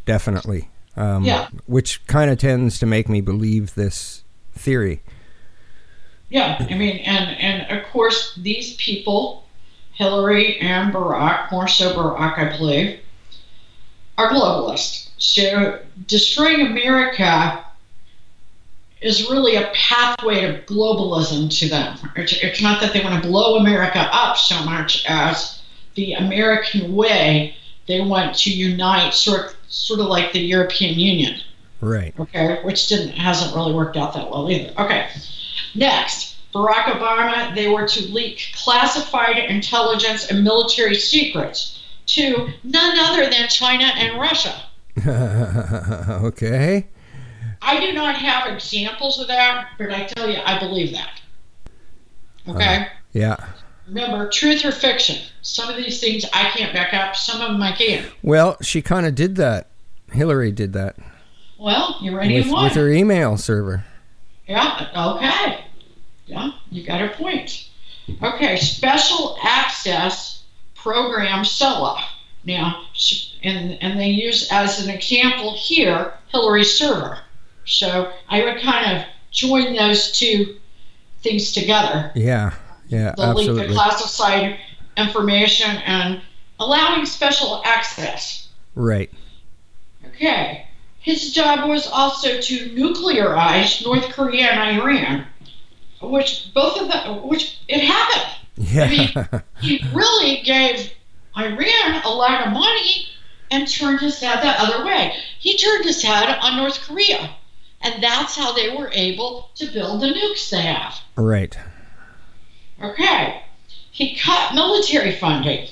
Definitely. 0.07 0.69
Um, 0.97 1.25
Yeah. 1.25 1.49
Which 1.67 2.05
kind 2.07 2.31
of 2.31 2.39
tends 2.39 2.79
to 2.81 2.87
make 2.87 3.09
me 3.09 3.21
believe 3.21 3.75
this 3.75 4.25
theory. 4.55 5.03
Yeah, 6.31 6.67
I 6.69 6.75
mean, 6.75 6.97
and, 6.99 7.31
and 7.39 7.79
of 7.79 7.87
course, 7.91 8.35
these 8.37 8.75
people, 8.77 9.45
Hillary 9.93 10.59
and 10.61 10.93
Barack, 10.93 11.53
more 11.53 11.69
so 11.69 11.93
Barack, 11.95 12.39
I 12.39 12.57
believe, 12.57 12.99
are 14.17 14.31
globalists. 14.31 15.11
So 15.19 15.79
destroying 16.07 16.67
America 16.67 17.65
is 19.03 19.29
really 19.29 19.57
a 19.57 19.71
pathway 19.75 20.41
to 20.43 20.63
globalism 20.63 21.51
to 21.59 21.69
them. 21.69 21.99
It's, 22.17 22.33
it's 22.33 22.63
not 22.63 22.81
that 22.81 22.93
they 22.93 23.03
want 23.03 23.23
to 23.23 23.29
blow 23.29 23.57
America 23.57 24.09
up 24.13 24.37
so 24.37 24.63
much 24.65 25.05
as 25.07 25.61
the 25.95 26.15
American 26.15 26.95
way. 26.95 27.57
They 27.89 28.01
want 28.01 28.37
to 28.39 28.51
unite, 28.51 29.13
sort 29.13 29.57
sort 29.69 30.01
of 30.01 30.07
like 30.07 30.33
the 30.33 30.41
European 30.41 30.99
Union 30.99 31.41
Right. 31.81 32.15
okay, 32.19 32.61
which 32.63 32.87
didn't 32.87 33.11
hasn't 33.11 33.57
really 33.57 33.75
worked 33.75 33.97
out 33.97 34.15
that 34.15 34.31
well 34.31 34.49
either. 34.49 34.73
Okay, 34.79 35.09
next, 35.75 36.37
Barack 36.55 36.85
Obama, 36.85 37.53
they 37.57 37.69
were 37.69 37.89
to 37.89 38.13
leak 38.13 38.53
classified 38.55 39.39
intelligence 39.39 40.31
and 40.31 40.45
military 40.45 40.95
secrets 40.95 41.83
to 42.07 42.51
none 42.63 42.99
other 42.99 43.29
than 43.29 43.49
China 43.49 43.85
and 43.97 44.21
Russia. 44.21 44.63
okay. 46.25 46.87
I 47.63 47.81
do 47.81 47.93
not 47.93 48.17
have 48.17 48.53
examples 48.53 49.21
of 49.21 49.29
that, 49.29 49.69
but 49.79 49.91
I 49.91 50.05
tell 50.05 50.29
you, 50.29 50.39
I 50.45 50.59
believe 50.59 50.93
that. 50.93 51.21
Okay. 52.49 52.77
Uh, 52.77 52.85
yeah. 53.13 53.37
Remember, 53.87 54.29
truth 54.29 54.65
or 54.65 54.73
fiction. 54.73 55.19
Some 55.43 55.71
of 55.71 55.77
these 55.77 56.01
things 56.01 56.25
I 56.33 56.51
can't 56.51 56.73
back 56.73 56.93
up. 56.93 57.15
Some 57.17 57.41
of 57.41 57.53
them 57.53 57.63
I 57.63 57.73
can. 57.73 58.05
Well, 58.23 58.57
she 58.63 58.83
kind 58.83 59.07
of 59.07 59.15
did 59.15 59.37
that. 59.37 59.69
Hillary 60.11 60.53
did 60.53 60.75
that 60.75 60.97
Well, 61.59 61.97
you're 62.03 62.17
ready 62.17 62.43
with, 62.43 62.53
with 62.53 62.75
her 62.75 62.91
email 62.91 63.39
server. 63.39 63.85
Yeah. 64.47 64.91
Okay. 64.95 65.65
Yeah, 66.27 66.51
you 66.71 66.85
got 66.85 67.03
a 67.03 67.09
point. 67.09 67.69
Okay, 68.23 68.57
special 68.57 69.39
access 69.43 70.43
program 70.75 71.45
SOA. 71.45 71.99
Now, 72.45 72.85
and, 73.43 73.79
and 73.81 73.99
they 73.99 74.09
use 74.09 74.49
as 74.51 74.85
an 74.85 74.91
example 74.91 75.55
here 75.55 76.13
Hillary 76.29 76.65
server. 76.65 77.19
So 77.65 78.13
I 78.29 78.45
would 78.45 78.61
kind 78.63 78.99
of 78.99 79.07
join 79.31 79.75
those 79.75 80.13
two 80.13 80.57
things 81.23 81.53
together 81.53 82.11
Yeah. 82.15 82.53
Yeah. 82.89 83.15
the 83.17 83.23
Absolutely. 83.23 83.67
of 83.67 83.73
classified 83.73 84.59
information 84.97 85.71
and 85.71 86.21
allowing 86.59 87.07
special 87.07 87.63
access. 87.65 88.49
Right. 88.75 89.11
Okay. 90.09 90.67
His 90.99 91.33
job 91.33 91.69
was 91.69 91.87
also 91.89 92.41
to 92.41 92.71
nuclearize 92.71 93.85
North 93.85 94.09
Korea 94.11 94.47
and 94.51 94.81
Iran, 94.81 95.27
which 96.01 96.53
both 96.55 96.81
of 96.81 96.89
them, 96.89 97.27
which 97.27 97.59
it 97.69 97.81
happened. 97.81 98.37
Yeah. 98.57 99.41
He 99.61 99.85
really 99.95 100.43
gave 100.43 100.93
Iran 101.37 102.03
a 102.05 102.09
lot 102.09 102.47
of 102.47 102.53
money 102.53 103.07
and 103.51 103.69
turned 103.69 104.01
his 104.01 104.21
head 104.21 104.43
the 104.43 104.49
other 104.61 104.85
way. 104.85 105.15
He 105.39 105.57
turned 105.57 105.85
his 105.85 106.03
head 106.03 106.37
on 106.43 106.57
North 106.57 106.81
Korea. 106.81 107.31
And 107.83 108.03
that's 108.03 108.37
how 108.37 108.53
they 108.53 108.75
were 108.77 108.91
able 108.93 109.51
to 109.57 109.67
build 109.67 110.01
the 110.01 110.07
nukes 110.07 110.51
they 110.51 110.63
have. 110.63 110.95
right. 111.17 111.57
Okay. 112.81 113.43
He 113.91 114.17
cut 114.17 114.55
military 114.55 115.17
funding. 115.17 115.69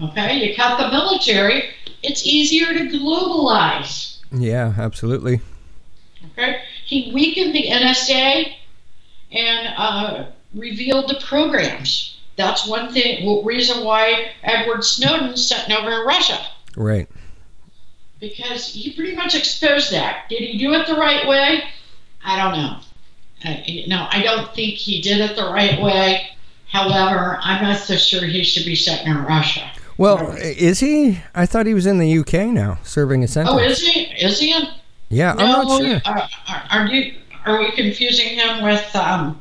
Okay, 0.00 0.46
you 0.46 0.54
cut 0.54 0.78
the 0.78 0.90
military, 0.90 1.70
it's 2.02 2.26
easier 2.26 2.74
to 2.74 2.98
globalize. 2.98 4.18
Yeah. 4.32 4.74
Absolutely. 4.76 5.40
Okay, 6.32 6.60
he 6.84 7.12
weakened 7.14 7.54
the 7.54 7.68
NSA 7.68 8.52
and 9.32 9.74
uh, 9.76 10.26
revealed 10.54 11.08
the 11.08 11.20
programs. 11.24 12.18
That's 12.36 12.66
one 12.66 12.92
thing, 12.92 13.44
reason 13.44 13.84
why 13.84 14.32
Edward 14.42 14.84
Snowden 14.84 15.36
sent 15.36 15.70
over 15.70 15.88
to 15.88 16.04
Russia 16.04 16.46
Right. 16.76 17.08
Because 18.20 18.72
he 18.72 18.92
pretty 18.92 19.14
much 19.14 19.34
exposed 19.34 19.92
that. 19.92 20.28
Did 20.28 20.40
he 20.40 20.58
do 20.58 20.72
it 20.74 20.86
the 20.86 20.94
right 20.94 21.26
way? 21.26 21.64
I 22.24 22.36
don't 22.36 22.58
know. 22.60 22.80
You 23.64 23.86
know, 23.86 24.08
I 24.10 24.22
don't 24.22 24.52
think 24.54 24.74
he 24.74 25.00
did 25.00 25.20
it 25.20 25.36
the 25.36 25.44
right 25.44 25.80
way. 25.80 26.28
However, 26.68 27.38
I'm 27.42 27.62
not 27.62 27.78
so 27.78 27.96
sure 27.96 28.24
he 28.24 28.42
should 28.42 28.64
be 28.64 28.74
sent 28.74 29.06
in 29.06 29.22
Russia. 29.24 29.70
Well, 29.98 30.32
is 30.32 30.80
he? 30.80 31.20
I 31.34 31.46
thought 31.46 31.66
he 31.66 31.74
was 31.74 31.86
in 31.86 31.98
the 31.98 32.18
UK 32.18 32.48
now, 32.48 32.78
serving 32.82 33.22
a 33.22 33.28
sentence. 33.28 33.54
Oh, 33.54 33.58
is 33.58 33.80
he? 33.80 34.00
Is 34.00 34.38
he? 34.40 34.52
In? 34.52 34.68
Yeah, 35.08 35.32
I'm 35.32 35.36
no, 35.38 35.62
not 35.62 35.80
sure. 35.80 36.00
Are, 36.04 36.28
are, 36.48 36.64
are 36.70 36.86
you? 36.86 37.14
Are 37.44 37.58
we 37.60 37.70
confusing 37.70 38.36
him 38.36 38.64
with 38.64 38.94
um, 38.96 39.40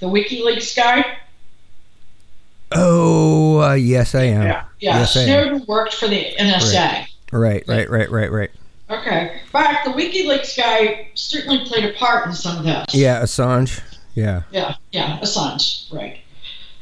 the 0.00 0.06
WikiLeaks 0.06 0.76
guy? 0.76 1.18
Oh, 2.72 3.62
uh, 3.62 3.74
yes, 3.74 4.14
I 4.14 4.24
am. 4.24 4.42
Yeah. 4.42 4.64
Yes, 4.78 5.16
I 5.16 5.20
am. 5.20 5.26
Snowden 5.26 5.66
worked 5.66 5.94
for 5.94 6.06
the 6.06 6.34
NSA. 6.38 6.74
Right, 6.74 7.08
right, 7.32 7.64
right, 7.66 7.90
right, 7.90 8.10
right. 8.10 8.30
Right. 8.32 8.50
Okay. 8.90 9.40
Fact, 9.52 9.84
the 9.84 9.92
WikiLeaks 9.92 10.56
guy 10.56 11.08
certainly 11.14 11.64
played 11.66 11.84
a 11.84 11.92
part 11.94 12.26
in 12.26 12.34
some 12.34 12.58
of 12.58 12.64
this. 12.64 12.94
Yeah, 12.94 13.22
Assange. 13.22 13.80
Yeah. 14.14 14.42
Yeah, 14.50 14.76
yeah, 14.92 15.18
Assange, 15.20 15.92
right. 15.92 16.20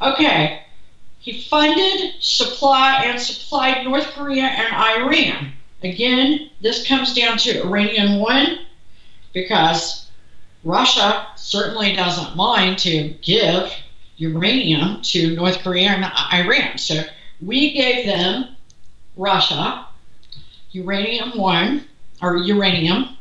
Okay. 0.01 0.63
He 1.19 1.43
funded, 1.43 2.15
supply, 2.21 3.03
and 3.05 3.21
supplied 3.21 3.85
North 3.85 4.07
Korea 4.13 4.45
and 4.45 4.73
Iran. 4.73 5.53
Again, 5.83 6.51
this 6.61 6.87
comes 6.87 7.15
down 7.15 7.39
to 7.39 7.59
Uranium 7.59 8.21
One, 8.21 8.61
because 9.33 10.09
Russia 10.65 11.27
certainly 11.37 11.93
doesn't 11.93 12.37
mind 12.37 12.79
to 12.79 13.09
give 13.23 13.73
uranium 14.17 15.03
to 15.03 15.35
North 15.37 15.59
Korea 15.59 15.91
and 15.91 16.05
Iran. 16.33 16.79
So 16.79 17.03
we 17.41 17.73
gave 17.73 18.07
them 18.07 18.57
Russia 19.17 19.87
uranium 20.77 21.37
one 21.39 21.85
or 22.23 22.37
uranium. 22.37 23.17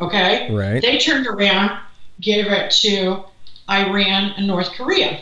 Okay, 0.00 0.50
Right. 0.52 0.80
they 0.82 0.98
turned 0.98 1.26
around, 1.26 1.78
gave 2.20 2.46
it 2.46 2.70
to 2.82 3.24
Iran 3.70 4.32
and 4.36 4.46
North 4.46 4.70
Korea, 4.72 5.20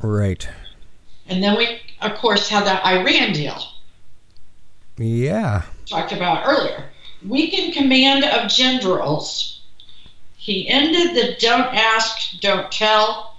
Right. 0.00 0.46
and 1.26 1.42
then 1.42 1.56
we, 1.56 1.80
of 2.00 2.14
course, 2.16 2.48
had 2.48 2.64
that 2.66 2.84
Iran 2.84 3.32
deal 3.32 3.62
Yeah. 4.98 5.62
talked 5.86 6.12
about 6.12 6.46
earlier. 6.46 6.90
Weakened 7.26 7.74
command 7.74 8.24
of 8.24 8.50
generals. 8.50 9.60
He 10.36 10.68
ended 10.68 11.14
the 11.16 11.36
don't 11.40 11.74
ask, 11.74 12.38
don't 12.40 12.70
tell. 12.70 13.36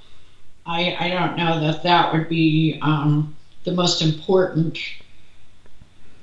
I, 0.66 0.96
I 1.00 1.10
don't 1.10 1.38
know 1.38 1.60
that 1.62 1.84
that 1.84 2.14
would 2.14 2.28
be 2.30 2.78
um, 2.82 3.36
the 3.64 3.72
most 3.72 4.02
important. 4.02 4.78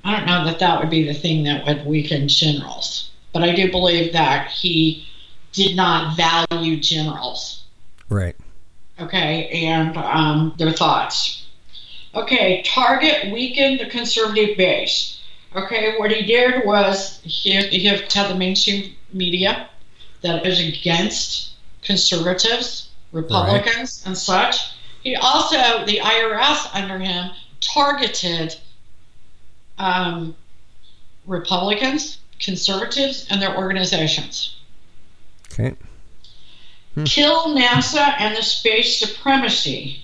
I 0.07 0.17
don't 0.17 0.27
know 0.27 0.45
that 0.45 0.61
that 0.61 0.79
would 0.79 0.89
be 0.89 1.03
the 1.03 1.13
thing 1.13 1.43
that 1.45 1.67
would 1.67 1.85
weaken 1.85 2.29
generals. 2.29 3.11
But 3.33 3.43
I 3.43 3.53
do 3.57 3.73
believe 3.73 4.13
that 4.13 4.49
he 4.53 5.05
did 5.53 5.75
not 5.75 6.17
value 6.17 6.79
generals 6.79 7.65
Right. 8.09 8.37
okay, 9.01 9.49
and 9.67 9.97
um, 9.97 10.55
their 10.59 10.71
thoughts. 10.71 11.47
Okay, 12.15 12.63
Target 12.65 13.33
weakened 13.33 13.81
the 13.81 13.87
conservative 13.87 14.57
base. 14.57 15.21
Okay, 15.57 15.99
what 15.99 16.13
he 16.13 16.23
did 16.23 16.65
was 16.65 17.21
he, 17.25 17.61
he 17.67 17.85
had 17.87 18.09
the 18.09 18.35
mainstream 18.37 18.95
media 19.13 19.69
that 20.23 20.47
is 20.47 20.61
against 20.61 21.55
conservatives, 21.83 22.91
Republicans, 23.11 24.05
and 24.07 24.17
such. 24.17 24.73
He 25.03 25.17
also, 25.17 25.85
the 25.85 25.99
IRS 25.99 26.75
under 26.75 27.01
him, 27.01 27.33
targeted 27.61 28.57
um, 29.79 30.35
Republicans, 31.27 32.19
conservatives, 32.39 33.27
and 33.31 33.41
their 33.43 33.57
organizations 33.57 34.57
Okay. 35.53 35.75
kill 37.05 37.55
NASA 37.55 38.15
and 38.19 38.37
the 38.37 38.43
space 38.43 38.99
supremacy 38.99 40.03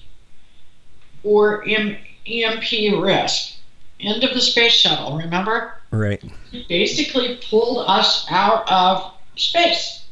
or 1.24 1.66
M- 1.68 1.96
EMP 2.26 3.00
risk. 3.02 3.54
End 4.00 4.24
of 4.24 4.34
the 4.34 4.40
space 4.40 4.72
shuttle, 4.72 5.16
remember? 5.18 5.74
Right. 5.90 6.22
Basically 6.68 7.38
pulled 7.48 7.84
us 7.88 8.26
out 8.30 8.70
of 8.70 9.12
space. 9.36 10.04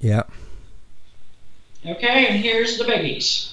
Yeah. 0.00 0.22
Okay, 1.86 2.26
and 2.26 2.42
here's 2.42 2.76
the 2.78 2.84
biggies 2.84 3.52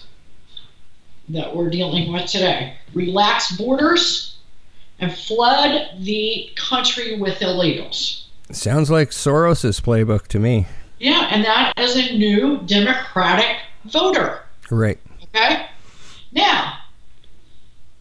that 1.29 1.55
we're 1.55 1.69
dealing 1.69 2.11
with 2.11 2.25
today 2.29 2.77
relax 2.93 3.55
borders 3.57 4.36
and 4.99 5.13
flood 5.13 5.89
the 5.99 6.49
country 6.55 7.19
with 7.19 7.39
illegals. 7.39 8.23
Sounds 8.51 8.89
like 8.89 9.11
Soros's 9.11 9.79
playbook 9.79 10.27
to 10.27 10.39
me. 10.39 10.67
Yeah, 10.99 11.27
and 11.31 11.43
that 11.45 11.73
is 11.77 11.95
a 11.95 12.17
new 12.17 12.59
Democratic 12.65 13.57
voter. 13.85 14.43
Right. 14.71 14.99
Okay? 15.23 15.67
Now, 16.31 16.79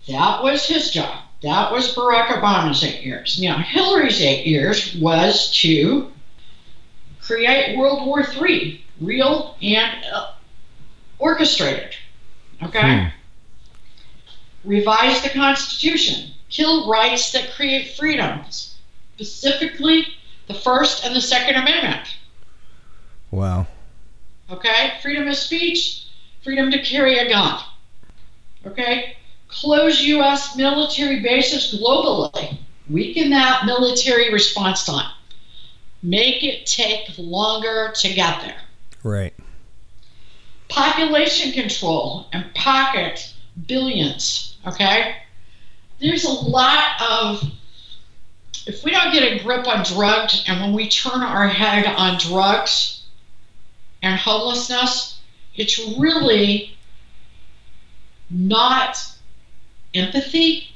that 0.09 0.43
was 0.43 0.67
his 0.67 0.91
job. 0.91 1.25
That 1.43 1.71
was 1.71 1.95
Barack 1.95 2.29
Obama's 2.29 2.83
eight 2.83 3.03
years. 3.03 3.39
Now, 3.41 3.59
Hillary's 3.59 4.23
eight 4.23 4.47
years 4.47 4.95
was 4.97 5.53
to 5.61 6.11
create 7.21 7.77
World 7.77 8.07
War 8.07 8.21
III, 8.21 8.83
real 9.01 9.57
and 9.61 10.05
uh, 10.13 10.33
orchestrated. 11.19 11.95
Okay? 12.63 13.13
Revise 14.65 15.23
the 15.23 15.29
Constitution, 15.31 16.31
kill 16.49 16.89
rights 16.89 17.33
that 17.33 17.53
create 17.53 17.97
freedoms, 17.97 18.77
specifically 19.15 20.07
the 20.47 20.55
First 20.55 21.05
and 21.05 21.15
the 21.15 21.21
Second 21.21 21.57
Amendment. 21.57 22.09
Wow. 23.31 23.67
Okay? 24.51 24.93
Freedom 25.03 25.27
of 25.29 25.37
speech, 25.37 26.07
freedom 26.43 26.71
to 26.71 26.83
carry 26.83 27.19
a 27.19 27.29
gun. 27.29 27.61
Okay? 28.65 29.17
Close 29.49 30.01
U.S. 30.03 30.57
military 30.57 31.21
bases 31.21 31.81
globally. 31.81 32.59
Weaken 32.89 33.31
that 33.31 33.67
military 33.67 34.33
response 34.33 34.85
time. 34.85 35.11
Make 36.03 36.45
it 36.45 36.67
take 36.67 37.09
longer 37.19 37.93
to 37.97 38.13
get 38.13 38.43
there. 38.43 38.61
Right. 39.03 39.35
Population 40.69 41.53
control 41.53 42.29
and 42.33 42.53
pocket 42.55 43.35
billions. 43.67 44.57
Okay? 44.67 45.17
There's 46.01 46.25
a 46.25 46.31
lot 46.31 47.01
of. 47.01 47.43
If 48.67 48.83
we 48.83 48.91
don't 48.91 49.13
get 49.13 49.23
a 49.23 49.43
grip 49.43 49.69
on 49.69 49.85
drugs 49.85 50.43
and 50.49 50.61
when 50.61 50.73
we 50.73 50.89
turn 50.89 51.23
our 51.23 51.47
head 51.47 51.87
on 51.87 52.19
drugs 52.19 53.03
and 54.03 54.19
homelessness, 54.19 55.21
it's 55.55 55.79
really 55.97 56.77
not 58.29 58.99
empathy. 59.95 60.69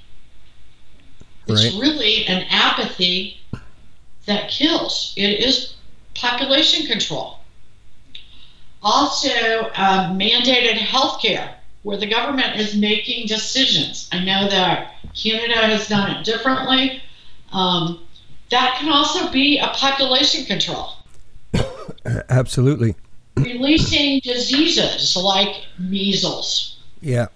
It's 1.48 1.64
Right. 1.64 1.82
really 1.82 2.26
an 2.26 2.46
apathy 2.48 3.40
that 4.26 4.48
kills. 4.50 5.12
It 5.16 5.40
is 5.40 5.74
population 6.14 6.86
control. 6.86 7.40
Also, 8.82 9.28
uh, 9.74 10.10
mandated 10.12 10.76
health 10.78 11.20
care, 11.20 11.59
where 11.82 11.96
the 11.96 12.06
government 12.06 12.56
is 12.56 12.76
making 12.76 13.26
decisions. 13.26 14.08
I 14.12 14.22
know 14.24 14.48
that 14.48 14.94
Canada 15.14 15.54
has 15.56 15.88
done 15.88 16.10
it 16.10 16.24
differently. 16.24 17.02
Um, 17.52 18.00
that 18.50 18.76
can 18.78 18.90
also 18.92 19.30
be 19.30 19.58
a 19.58 19.68
population 19.68 20.44
control. 20.44 20.90
Absolutely. 22.28 22.96
Releasing 23.36 24.20
diseases 24.22 25.16
like 25.16 25.64
measles 25.78 26.76
Yeah. 27.00 27.26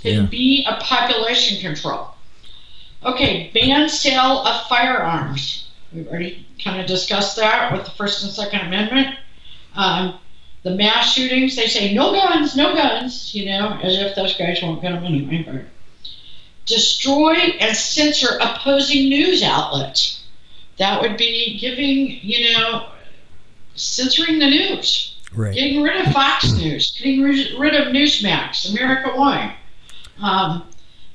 can 0.00 0.22
Yeah. 0.22 0.26
be 0.26 0.64
a 0.68 0.76
population 0.80 1.60
control. 1.60 2.08
Okay, 3.04 3.50
ban 3.52 3.88
sale 3.88 4.40
of 4.46 4.66
firearms. 4.68 5.68
We've 5.92 6.08
already 6.08 6.46
kind 6.62 6.80
of 6.80 6.86
discussed 6.86 7.36
that 7.36 7.72
with 7.72 7.84
the 7.84 7.90
First 7.92 8.22
and 8.24 8.32
Second 8.32 8.60
Amendment. 8.62 9.16
Um, 9.74 10.14
the 10.66 10.74
mass 10.74 11.12
shootings, 11.12 11.54
they 11.54 11.68
say 11.68 11.94
no 11.94 12.10
guns, 12.10 12.56
no 12.56 12.74
guns, 12.74 13.32
you 13.32 13.46
know, 13.46 13.78
as 13.84 13.96
if 13.98 14.16
those 14.16 14.36
guys 14.36 14.60
won't 14.60 14.82
get 14.82 14.90
them 14.90 15.04
anyway. 15.04 15.44
But 15.46 15.62
destroy 16.64 17.34
and 17.34 17.76
censor 17.76 18.36
opposing 18.40 19.08
news 19.08 19.44
outlets. 19.44 20.24
That 20.78 21.00
would 21.00 21.16
be 21.16 21.56
giving, 21.60 22.18
you 22.20 22.50
know, 22.50 22.88
censoring 23.76 24.40
the 24.40 24.50
news. 24.50 25.14
Right. 25.32 25.54
Getting 25.54 25.82
rid 25.82 26.04
of 26.04 26.12
Fox 26.12 26.52
News, 26.54 26.98
getting 26.98 27.22
rid 27.22 27.60
rid 27.60 27.74
of 27.74 27.92
Newsmax, 27.94 28.68
America 28.68 29.16
One, 29.16 29.52
um, 30.20 30.64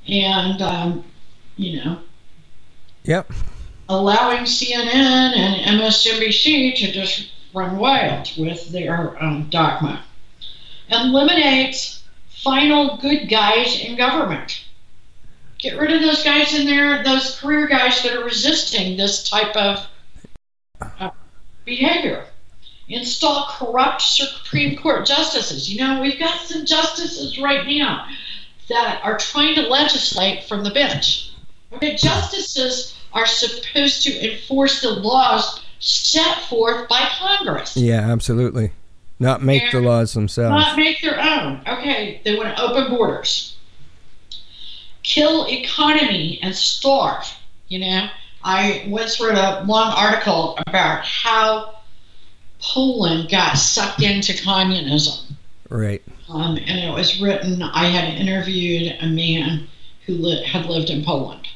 and 0.07 0.61
um, 0.61 1.03
you 1.57 1.83
know, 1.83 1.99
Yep. 3.03 3.33
allowing 3.89 4.45
CNN 4.45 5.35
and 5.35 5.81
MSNBC 5.81 6.77
to 6.77 6.91
just 6.93 7.31
run 7.53 7.77
wild 7.77 8.31
with 8.37 8.69
their 8.69 9.21
um, 9.21 9.49
dogma. 9.49 10.03
Eliminate 10.89 11.99
final 12.29 12.97
good 12.97 13.29
guys 13.29 13.79
in 13.79 13.95
government. 13.95 14.63
Get 15.59 15.77
rid 15.77 15.93
of 15.93 16.01
those 16.01 16.23
guys 16.23 16.57
in 16.57 16.65
there, 16.65 17.03
those 17.03 17.39
career 17.39 17.67
guys 17.67 18.01
that 18.03 18.15
are 18.15 18.23
resisting 18.23 18.97
this 18.97 19.29
type 19.29 19.55
of 19.55 19.85
uh, 20.99 21.11
behavior. 21.65 22.25
Install 22.87 23.47
corrupt 23.51 24.01
Supreme 24.01 24.75
Court 24.77 25.05
justices. 25.05 25.71
You 25.71 25.79
know, 25.79 26.01
we've 26.01 26.19
got 26.19 26.41
some 26.41 26.65
justices 26.65 27.39
right 27.39 27.65
now 27.67 28.07
that 28.69 29.01
are 29.03 29.17
trying 29.17 29.55
to 29.55 29.61
legislate 29.61 30.45
from 30.45 30.63
the 30.63 30.71
bench. 30.71 31.31
Okay, 31.73 31.95
justices 31.95 32.97
are 33.13 33.25
supposed 33.25 34.03
to 34.03 34.33
enforce 34.33 34.81
the 34.81 34.89
laws 34.89 35.60
set 35.81 36.37
forth 36.43 36.87
by 36.87 37.01
Congress, 37.17 37.75
Yeah, 37.75 37.99
absolutely. 38.11 38.71
Not 39.19 39.43
make 39.43 39.71
the 39.71 39.81
laws 39.81 40.13
themselves. 40.13 40.63
not 40.65 40.77
make 40.77 41.01
their 41.01 41.19
own. 41.19 41.61
Okay, 41.67 42.21
they 42.23 42.35
want 42.37 42.55
to 42.55 42.63
open 42.63 42.89
borders, 42.89 43.55
kill 45.03 45.45
economy, 45.47 46.39
and 46.41 46.55
starve. 46.55 47.25
You 47.67 47.79
know, 47.79 48.09
I 48.43 48.85
once 48.87 49.19
read 49.19 49.37
a 49.37 49.63
long 49.65 49.93
article 49.95 50.57
about 50.65 51.05
how 51.05 51.75
Poland 52.61 53.29
got 53.29 53.57
sucked 53.57 54.01
into 54.01 54.39
communism. 54.41 55.37
Right. 55.69 56.01
Um, 56.29 56.57
and 56.57 56.79
it 56.79 56.93
was 56.93 57.21
written. 57.21 57.61
I 57.61 57.85
had 57.85 58.19
interviewed 58.19 58.95
a 59.01 59.07
man 59.07 59.67
who 60.05 60.13
li- 60.13 60.43
had 60.43 60.65
lived 60.65 60.89
in 60.89 61.03
Poland 61.03 61.47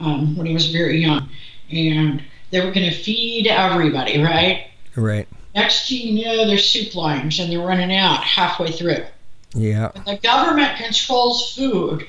um, 0.00 0.36
when 0.36 0.46
he 0.46 0.54
was 0.54 0.70
very 0.72 1.00
young, 1.00 1.28
and 1.70 2.22
they 2.52 2.60
were 2.60 2.70
going 2.70 2.88
to 2.88 2.94
feed 2.96 3.48
everybody. 3.48 4.22
Right. 4.22 4.66
Right. 4.94 5.26
Next 5.54 5.88
thing 5.88 6.16
you 6.16 6.24
know, 6.24 6.46
there's 6.46 6.64
soup 6.64 6.94
lines, 6.94 7.40
and 7.40 7.50
they're 7.50 7.58
running 7.60 7.94
out 7.94 8.22
halfway 8.22 8.70
through. 8.70 9.04
Yeah. 9.54 9.90
When 9.92 10.04
the 10.04 10.16
government 10.22 10.76
controls 10.76 11.54
food, 11.54 12.06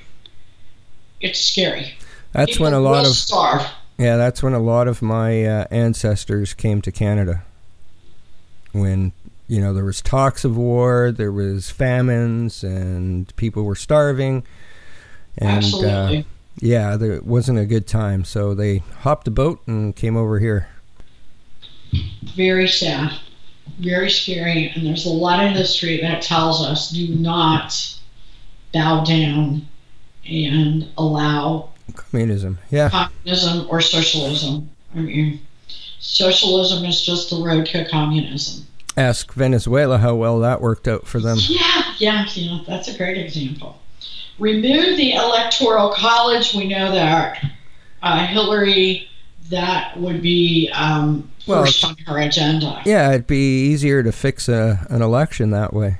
it's 1.20 1.40
scary. 1.40 1.96
That's 2.34 2.52
People 2.54 2.66
when 2.66 2.74
a 2.74 2.80
lot 2.80 3.06
of 3.06 3.14
starve. 3.14 3.66
yeah, 3.98 4.18
that's 4.18 4.42
when 4.44 4.54
a 4.54 4.60
lot 4.60 4.88
of 4.88 5.02
my 5.02 5.46
uh, 5.46 5.66
ancestors 5.72 6.54
came 6.54 6.82
to 6.82 6.92
Canada. 6.92 7.44
When 8.72 9.12
you 9.48 9.62
know 9.62 9.74
there 9.74 9.86
was 9.86 10.02
talks 10.02 10.44
of 10.46 10.58
war, 10.58 11.12
there 11.12 11.32
was 11.32 11.70
famines, 11.70 12.64
and 12.64 13.34
people 13.36 13.64
were 13.64 13.76
starving, 13.76 14.46
and 15.38 15.50
uh, 15.50 15.58
Absolutely. 15.58 16.26
Yeah, 16.60 16.96
there 16.98 17.14
it 17.14 17.26
wasn't 17.26 17.60
a 17.60 17.66
good 17.66 17.88
time. 17.88 18.24
So 18.26 18.54
they 18.54 18.80
hopped 19.02 19.28
a 19.28 19.32
boat 19.32 19.62
and 19.68 19.96
came 19.96 20.16
over 20.16 20.40
here. 20.40 20.68
very 22.36 22.68
sad, 22.68 23.14
very 23.80 24.10
scary, 24.10 24.72
and 24.76 24.86
there's 24.86 25.06
a 25.06 25.10
lot 25.10 25.44
in 25.44 25.54
history 25.54 26.02
that 26.02 26.22
tells 26.22 26.66
us 26.66 26.92
do 26.92 27.16
not 27.16 28.00
bow 28.74 29.04
down 29.04 29.68
and 30.28 30.88
allow 30.98 31.70
Communism. 31.96 32.58
Yeah. 32.72 32.90
communism 32.90 33.68
or 33.70 33.82
socialism. 33.82 34.70
I 34.96 35.00
mean, 35.00 35.42
socialism 36.00 36.86
is 36.86 37.02
just 37.02 37.30
the 37.30 37.44
road 37.44 37.66
to 37.68 37.88
communism. 37.90 38.66
Ask 38.96 39.34
Venezuela 39.34 39.98
how 39.98 40.16
well 40.16 40.40
that 40.40 40.62
worked 40.62 40.88
out 40.88 41.06
for 41.08 41.20
them. 41.20 41.38
Yeah, 41.42 41.94
yeah, 41.98 42.26
yeah, 42.34 42.60
that's 42.68 42.88
a 42.88 42.98
great 42.98 43.18
example. 43.18 43.78
Remove 44.40 44.98
the 44.98 45.14
electoral 45.14 45.92
college. 45.94 46.54
We 46.54 46.68
know 46.68 46.92
that 46.92 47.44
uh, 48.02 48.26
Hillary, 48.28 49.08
that 49.50 49.98
would 49.98 50.22
be 50.22 50.70
um, 50.74 51.30
Well, 51.48 51.64
first 51.66 51.84
on 51.86 51.96
her 52.08 52.20
agenda. 52.20 52.82
Yeah, 52.86 53.10
it'd 53.10 53.28
be 53.28 53.66
easier 53.68 54.04
to 54.04 54.12
fix 54.12 54.50
a, 54.50 54.86
an 54.90 55.02
election 55.02 55.52
that 55.52 55.74
way. 55.74 55.98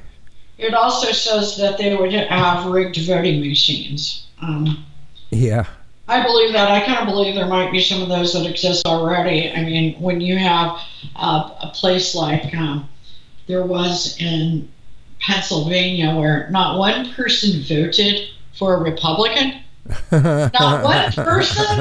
It 0.58 0.74
also 0.74 1.12
says 1.12 1.58
that 1.58 1.78
they 1.78 1.96
would 1.96 2.14
have 2.14 2.66
rigged 2.66 2.98
voting 3.06 3.42
machines. 3.42 4.28
Um, 4.42 4.86
Yeah. 5.30 5.66
I 6.08 6.22
believe 6.22 6.52
that. 6.54 6.70
I 6.70 6.86
kind 6.86 7.00
of 7.00 7.06
believe 7.06 7.34
there 7.34 7.48
might 7.48 7.72
be 7.72 7.82
some 7.82 8.02
of 8.02 8.10
those 8.10 8.34
that 8.34 8.46
exist 8.46 8.86
already. 8.86 9.50
I 9.52 9.64
mean, 9.64 10.00
when 10.02 10.20
you 10.20 10.38
have 10.38 10.78
uh, 11.16 11.50
a 11.62 11.72
place 11.74 12.14
like 12.14 12.54
um, 12.56 12.90
there 13.48 13.64
was 13.64 14.18
in 14.20 14.70
Pennsylvania 15.24 16.16
where 16.16 16.50
not 16.52 16.78
one 16.78 17.12
person 17.14 17.62
voted 17.64 18.28
for 18.58 18.76
a 18.76 18.80
Republican, 18.82 19.62
not 20.12 20.84
one 20.84 21.12
person 21.14 21.80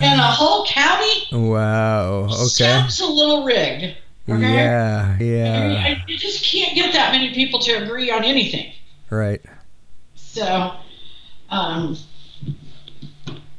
in 0.00 0.12
a 0.18 0.22
whole 0.22 0.64
county, 0.66 1.26
Wow. 1.32 2.24
Okay. 2.24 2.46
sounds 2.46 3.00
a 3.00 3.06
little 3.06 3.44
rigged. 3.44 3.96
Okay? 4.28 4.54
Yeah. 4.54 5.14
I 5.14 5.18
mean, 5.18 5.28
Yeah. 5.34 5.98
You 6.06 6.16
just 6.18 6.44
can't 6.44 6.74
get 6.74 6.92
that 6.92 7.12
many 7.12 7.34
people 7.34 7.58
to 7.60 7.72
agree 7.82 8.10
on 8.10 8.24
anything. 8.24 8.72
Right. 9.10 9.40
So, 10.14 10.74
um, 11.50 11.96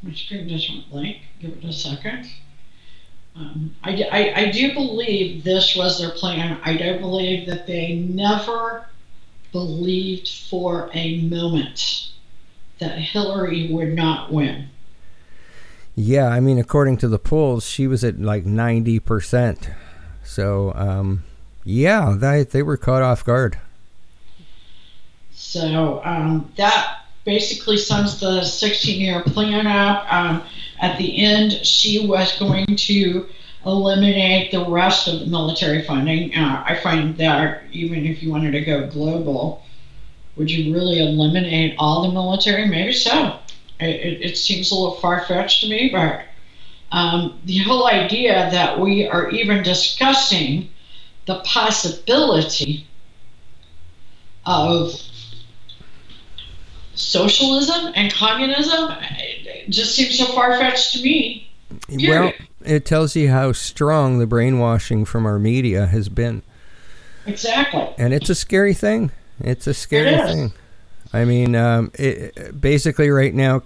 my 0.03 0.13
screen 0.13 0.47
just 0.47 0.69
went 0.69 0.89
blank. 0.89 1.17
Give 1.41 1.51
it 1.51 1.63
a 1.63 1.73
second. 1.73 2.27
Um, 3.35 3.75
I, 3.83 3.91
I- 4.11 4.33
I 4.41 4.51
do 4.51 4.73
believe 4.73 5.43
this 5.43 5.75
was 5.75 5.99
their 5.99 6.11
plan. 6.11 6.59
I 6.63 6.75
don't 6.77 7.01
believe 7.01 7.47
that 7.47 7.65
they 7.67 7.95
never 7.95 8.85
believed 9.51 10.27
for 10.49 10.89
a 10.93 11.21
moment 11.21 12.11
that 12.79 12.97
Hillary 12.97 13.71
would 13.71 13.93
not 13.93 14.31
win. 14.31 14.69
Yeah. 15.95 16.27
I 16.27 16.39
mean, 16.39 16.57
according 16.57 16.97
to 16.97 17.07
the 17.07 17.19
polls, 17.19 17.65
she 17.65 17.87
was 17.87 18.03
at 18.03 18.19
like 18.19 18.45
ninety 18.45 18.99
percent. 18.99 19.69
So, 20.23 20.73
um, 20.75 21.23
yeah, 21.63 22.15
they 22.17 22.43
they 22.43 22.63
were 22.63 22.77
caught 22.77 23.01
off 23.01 23.25
guard. 23.25 23.59
So 25.31 26.01
um, 26.03 26.51
that 26.57 27.05
basically 27.25 27.77
sums 27.77 28.19
the 28.19 28.43
16 28.43 28.99
year 29.01 29.21
plan 29.23 29.67
up. 29.67 30.11
Um, 30.11 30.43
at 30.79 30.97
the 30.97 31.23
end, 31.23 31.65
she 31.65 32.07
was 32.07 32.37
going 32.37 32.75
to 32.75 33.27
eliminate 33.65 34.51
the 34.51 34.65
rest 34.69 35.07
of 35.07 35.19
the 35.19 35.25
military 35.25 35.83
funding. 35.83 36.33
Uh, 36.35 36.63
I 36.65 36.75
find 36.75 37.17
that 37.17 37.63
even 37.71 38.05
if 38.05 38.23
you 38.23 38.31
wanted 38.31 38.51
to 38.51 38.61
go 38.61 38.87
global, 38.87 39.63
would 40.35 40.49
you 40.49 40.73
really 40.73 40.99
eliminate 40.99 41.75
all 41.77 42.03
the 42.03 42.13
military? 42.13 42.65
Maybe 42.65 42.93
so. 42.93 43.37
It, 43.79 44.21
it, 44.21 44.37
seems 44.37 44.71
a 44.71 44.75
little 44.75 44.95
far 44.95 45.25
fetched 45.25 45.61
to 45.61 45.69
me, 45.69 45.89
but 45.89 46.21
um, 46.91 47.39
the 47.45 47.59
whole 47.59 47.87
idea 47.87 48.49
that 48.51 48.79
we 48.79 49.07
are 49.07 49.29
even 49.29 49.63
discussing 49.63 50.69
the 51.25 51.39
possibility 51.45 52.87
of 54.45 54.93
socialism 56.95 57.93
and 57.95 58.13
communism 58.13 58.91
just 59.69 59.95
seems 59.95 60.17
so 60.17 60.25
far 60.33 60.57
fetched 60.57 60.93
to 60.93 61.01
me. 61.01 61.48
Well, 61.89 62.33
it 62.65 62.85
tells 62.85 63.15
you 63.15 63.29
how 63.29 63.51
strong 63.51 64.19
the 64.19 64.25
brainwashing 64.27 65.05
from 65.05 65.25
our 65.25 65.37
media 65.39 65.85
has 65.87 66.09
been, 66.09 66.41
Exactly. 67.25 67.87
and 67.97 68.13
it's 68.13 68.29
a 68.29 68.35
scary 68.35 68.73
thing. 68.73 69.11
It's 69.39 69.67
a 69.67 69.73
scary 69.73 70.09
It 70.15 70.25
thing. 70.25 70.51
I 71.13 71.25
mean, 71.25 71.55
um, 71.55 71.91
it, 71.95 72.59
basically, 72.59 73.09
right 73.09 73.33
now, 73.33 73.63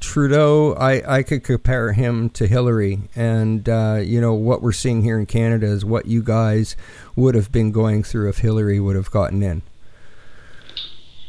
Trudeau, 0.00 0.72
I, 0.74 1.18
I 1.18 1.22
could 1.22 1.44
compare 1.44 1.92
him 1.92 2.30
to 2.30 2.46
Hillary, 2.46 3.00
and 3.14 3.68
uh, 3.68 4.00
you 4.02 4.20
know 4.20 4.32
what 4.34 4.62
we're 4.62 4.72
seeing 4.72 5.02
here 5.02 5.18
in 5.18 5.26
Canada 5.26 5.66
is 5.66 5.84
what 5.84 6.06
you 6.06 6.22
guys 6.22 6.74
would 7.16 7.34
have 7.34 7.52
been 7.52 7.70
going 7.70 8.02
through 8.02 8.28
if 8.30 8.38
Hillary 8.38 8.80
would 8.80 8.96
have 8.96 9.10
gotten 9.10 9.42
in. 9.42 9.62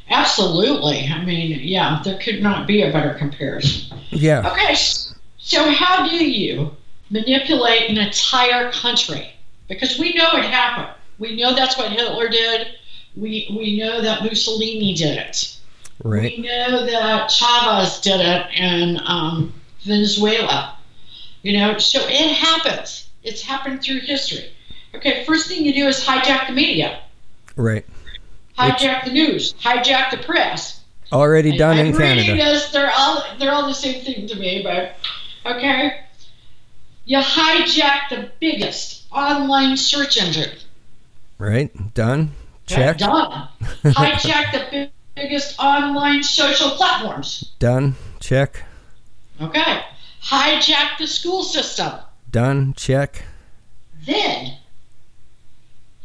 Absolutely. 0.09 1.07
I 1.07 1.23
mean, 1.23 1.59
yeah, 1.61 2.01
there 2.03 2.17
could 2.19 2.41
not 2.41 2.67
be 2.67 2.81
a 2.83 2.91
better 2.91 3.13
comparison. 3.15 3.97
Yeah. 4.09 4.49
Okay, 4.51 4.75
so 5.43 5.69
how 5.69 6.07
do 6.07 6.15
you 6.15 6.71
manipulate 7.09 7.89
an 7.89 7.97
entire 7.97 8.71
country? 8.71 9.29
Because 9.67 9.99
we 9.99 10.13
know 10.13 10.29
it 10.33 10.45
happened. 10.45 10.89
We 11.19 11.35
know 11.35 11.53
that's 11.53 11.77
what 11.77 11.91
Hitler 11.91 12.29
did. 12.29 12.67
We 13.15 13.53
we 13.55 13.77
know 13.77 14.01
that 14.01 14.23
Mussolini 14.23 14.93
did 14.95 15.17
it. 15.17 15.57
Right. 16.03 16.37
We 16.37 16.43
know 16.43 16.85
that 16.85 17.27
Chavez 17.29 17.99
did 17.99 18.19
it 18.21 18.47
in 18.57 18.99
um, 19.05 19.53
Venezuela. 19.81 20.77
You 21.43 21.59
know, 21.59 21.77
so 21.77 21.99
it 22.07 22.31
happens. 22.35 23.09
It's 23.21 23.41
happened 23.41 23.83
through 23.83 23.99
history. 23.99 24.49
Okay, 24.95 25.25
first 25.25 25.47
thing 25.47 25.65
you 25.65 25.73
do 25.73 25.87
is 25.87 26.03
hijack 26.03 26.47
the 26.47 26.53
media, 26.53 26.99
Right. 27.55 27.85
hijack 28.57 29.05
the 29.05 29.11
news, 29.11 29.53
hijack 29.55 30.11
the 30.11 30.17
press. 30.17 30.81
Already 31.11 31.55
done 31.57 31.77
I'm 31.77 31.87
in 31.87 31.95
reading 31.95 32.25
Canada. 32.25 32.43
this. 32.51 32.69
They're 32.69 32.91
all 32.95 33.23
they're 33.39 33.51
all 33.51 33.67
the 33.67 33.73
same 33.73 34.01
thing 34.03 34.25
to 34.27 34.35
me, 34.35 34.61
but 34.63 34.95
okay. 35.45 35.99
You 37.05 37.19
hijack 37.19 38.09
the 38.09 38.31
biggest 38.39 39.05
online 39.11 39.77
search 39.77 40.17
engine. 40.17 40.57
Right. 41.37 41.93
Done. 41.93 42.31
Check. 42.65 42.99
Done. 42.99 43.49
hijack 43.83 44.51
the 44.51 44.67
big, 44.71 44.91
biggest 45.15 45.59
online 45.59 46.23
social 46.23 46.71
platforms. 46.71 47.53
Done. 47.59 47.95
Check. 48.19 48.63
Okay. 49.41 49.81
Hijack 50.23 50.97
the 50.97 51.07
school 51.07 51.43
system. 51.43 51.99
Done. 52.31 52.73
Check. 52.75 53.25
Then 54.05 54.57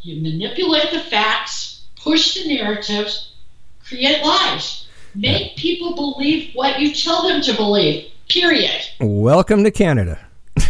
you 0.02 0.22
manipulate 0.22 0.90
the 0.90 1.00
facts, 1.00 1.82
push 1.96 2.34
the 2.34 2.54
narratives, 2.54 3.32
create 3.84 4.24
lies, 4.24 4.86
make 5.14 5.56
people 5.56 5.94
believe 5.94 6.54
what 6.54 6.80
you 6.80 6.94
tell 6.94 7.26
them 7.28 7.40
to 7.42 7.54
believe. 7.54 8.10
Period. 8.28 8.82
Welcome 9.00 9.64
to 9.64 9.70
Canada. 9.70 10.18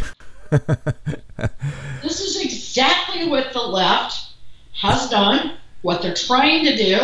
This 2.02 2.20
is 2.20 2.42
exactly 2.42 3.28
what 3.28 3.52
the 3.52 3.60
left 3.60 4.32
has 4.72 5.08
done, 5.10 5.52
what 5.82 6.00
they're 6.00 6.14
trying 6.14 6.64
to 6.64 6.76
do. 6.76 6.98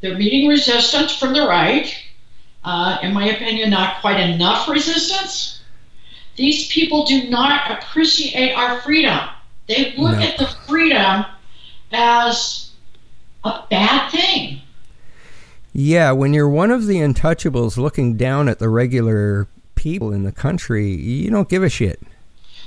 They're 0.00 0.18
meeting 0.18 0.48
resistance 0.48 1.16
from 1.16 1.32
the 1.32 1.42
right. 1.46 1.94
Uh, 2.64 2.98
in 3.02 3.14
my 3.14 3.28
opinion, 3.28 3.70
not 3.70 4.00
quite 4.00 4.18
enough 4.18 4.68
resistance. 4.68 5.62
These 6.34 6.66
people 6.68 7.06
do 7.06 7.30
not 7.30 7.70
appreciate 7.70 8.52
our 8.54 8.80
freedom. 8.80 9.20
They 9.68 9.94
look 9.96 10.16
No. 10.18 10.22
at 10.22 10.36
the 10.38 10.48
freedom 10.66 11.24
as 11.92 12.72
a 13.44 13.62
bad 13.70 14.10
thing. 14.10 14.60
Yeah, 15.78 16.12
when 16.12 16.32
you're 16.32 16.48
one 16.48 16.70
of 16.70 16.86
the 16.86 16.96
untouchables 16.96 17.76
looking 17.76 18.16
down 18.16 18.48
at 18.48 18.58
the 18.58 18.68
regular 18.70 19.46
people 19.74 20.10
in 20.10 20.22
the 20.22 20.32
country, 20.32 20.88
you 20.88 21.30
don't 21.30 21.50
give 21.50 21.62
a 21.62 21.68
shit. 21.68 22.00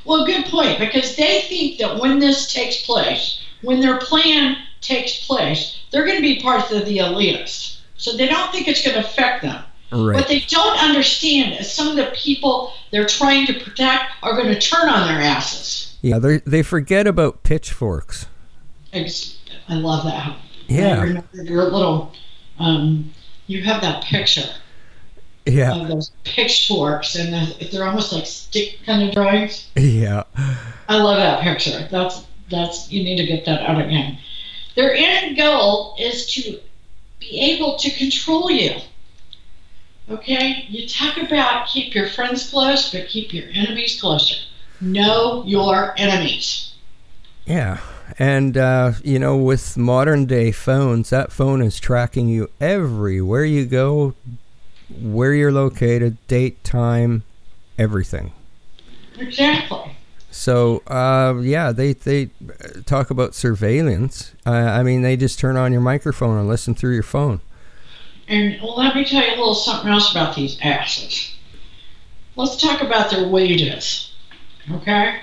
Well, 0.06 0.28
good 0.28 0.46
point, 0.46 0.78
because 0.78 1.16
they 1.16 1.42
think 1.50 1.80
that 1.80 2.00
when 2.00 2.20
this 2.20 2.54
takes 2.54 2.86
place, 2.86 3.42
when 3.64 3.80
their 3.80 3.98
plan 3.98 4.58
takes 4.82 5.26
place, 5.26 5.80
they're 5.92 6.06
going 6.06 6.18
to 6.18 6.22
be 6.22 6.40
part 6.40 6.72
of 6.72 6.86
the 6.86 7.00
elitists. 7.00 7.80
So 7.98 8.16
they 8.16 8.28
don't 8.28 8.52
think 8.52 8.68
it's 8.68 8.84
going 8.86 8.94
to 9.02 9.04
affect 9.08 9.42
them. 9.42 9.64
Right. 9.92 10.16
What 10.18 10.28
they 10.28 10.42
don't 10.42 10.78
understand 10.78 11.60
is 11.60 11.72
some 11.72 11.88
of 11.88 11.96
the 11.96 12.12
people 12.16 12.74
they're 12.92 13.08
trying 13.08 13.48
to 13.48 13.54
protect 13.60 14.04
are 14.22 14.36
going 14.36 14.54
to 14.54 14.60
turn 14.60 14.88
on 14.88 15.08
their 15.08 15.20
asses. 15.20 15.98
Yeah, 16.04 16.20
they 16.20 16.38
they 16.46 16.62
forget 16.62 17.08
about 17.08 17.42
pitchforks. 17.42 18.28
Ex- 18.94 19.38
I 19.68 19.74
love 19.76 20.04
that. 20.06 20.28
I 20.30 20.36
Yeah. 20.68 21.02
remember 21.02 21.28
your 21.44 21.64
little, 21.72 22.14
um, 22.60 23.14
you 23.48 23.64
have 23.64 23.82
that 23.82 24.04
picture 24.04 24.50
Yeah. 25.46 25.76
of 25.76 25.88
those 25.88 26.12
pitchforks, 26.24 27.16
and 27.16 27.34
the- 27.34 27.66
they're 27.72 27.88
almost 27.88 28.12
like 28.14 28.26
stick 28.28 28.80
kind 28.86 29.04
of 29.04 29.14
drawings. 29.14 29.68
Yeah. 29.76 30.24
I 30.88 30.98
love 30.98 31.18
that 31.18 31.42
picture. 31.42 31.88
That's 31.90 32.22
that's 32.50 32.92
you 32.92 33.04
need 33.04 33.18
to 33.18 33.26
get 33.26 33.46
that 33.46 33.62
out 33.62 33.80
again. 33.80 34.18
Their 34.76 34.94
end 34.94 35.38
goal 35.38 35.96
is 36.00 36.26
to 36.34 36.60
be 37.20 37.40
able 37.54 37.78
to 37.78 37.90
control 37.92 38.50
you. 38.50 38.76
Okay? 40.10 40.66
You 40.70 40.88
talk 40.88 41.18
about 41.18 41.68
keep 41.68 41.94
your 41.94 42.08
friends 42.08 42.50
close, 42.50 42.92
but 42.92 43.08
keep 43.08 43.34
your 43.34 43.46
enemies 43.54 44.00
closer. 44.02 44.36
Know 44.82 45.44
your 45.46 45.94
enemies. 45.98 46.74
Yeah. 47.46 47.78
And, 48.18 48.58
uh, 48.58 48.94
you 49.04 49.20
know, 49.20 49.38
with 49.38 49.78
modern 49.78 50.26
day 50.26 50.52
phones, 50.52 51.10
that 51.12 51.32
phone 51.32 51.62
is 51.62 51.80
tracking 51.80 52.28
you 52.28 52.50
everywhere 52.60 53.46
you 53.46 53.66
go, 53.66 54.16
where 55.02 55.34
you're 55.34 55.52
located, 55.52 56.18
date, 56.28 56.64
time, 56.64 57.24
everything. 57.78 58.32
Exactly. 59.18 59.96
So, 60.32 60.84
uh, 60.88 61.40
yeah, 61.42 61.72
they, 61.72 61.94
they 61.94 62.30
talk 62.86 63.10
about 63.10 63.36
surveillance. 63.36 64.34
Uh, 64.46 64.52
I 64.52 64.84
mean, 64.84 65.02
they 65.02 65.18
just 65.18 65.40
turn 65.40 65.58
on 65.58 65.72
your 65.72 65.82
microphone 65.82 66.38
and 66.38 66.48
listen 66.48 66.76
through 66.76 66.94
your 66.94 67.04
phone. 67.04 67.42
And 68.28 68.62
well, 68.62 68.78
let 68.78 68.96
me 68.96 69.04
tell 69.04 69.24
you 69.24 69.30
a 69.30 69.38
little 69.38 69.56
something 69.56 69.90
else 69.90 70.12
about 70.12 70.36
these 70.36 70.58
asses. 70.62 71.36
Let's 72.36 72.58
talk 72.58 72.82
about 72.82 73.10
their 73.10 73.28
wages. 73.28 74.14
Okay? 74.72 75.20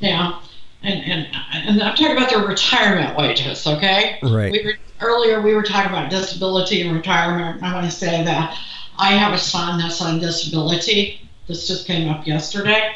Now, 0.00 0.42
and, 0.82 1.00
and, 1.02 1.28
and 1.52 1.82
I'm 1.82 1.96
talking 1.96 2.16
about 2.16 2.30
their 2.30 2.46
retirement 2.46 3.16
wages, 3.16 3.66
okay? 3.66 4.18
Right. 4.22 4.52
We 4.52 4.64
were, 4.64 4.74
earlier 5.00 5.40
we 5.40 5.54
were 5.54 5.62
talking 5.62 5.90
about 5.90 6.10
disability 6.10 6.82
and 6.82 6.94
retirement. 6.94 7.62
I 7.62 7.74
want 7.74 7.86
to 7.86 7.96
say 7.96 8.22
that 8.24 8.56
I 8.96 9.12
have 9.12 9.32
a 9.32 9.38
son 9.38 9.80
that's 9.80 10.00
on 10.00 10.20
disability. 10.20 11.28
This 11.46 11.66
just 11.66 11.86
came 11.86 12.08
up 12.08 12.26
yesterday. 12.26 12.94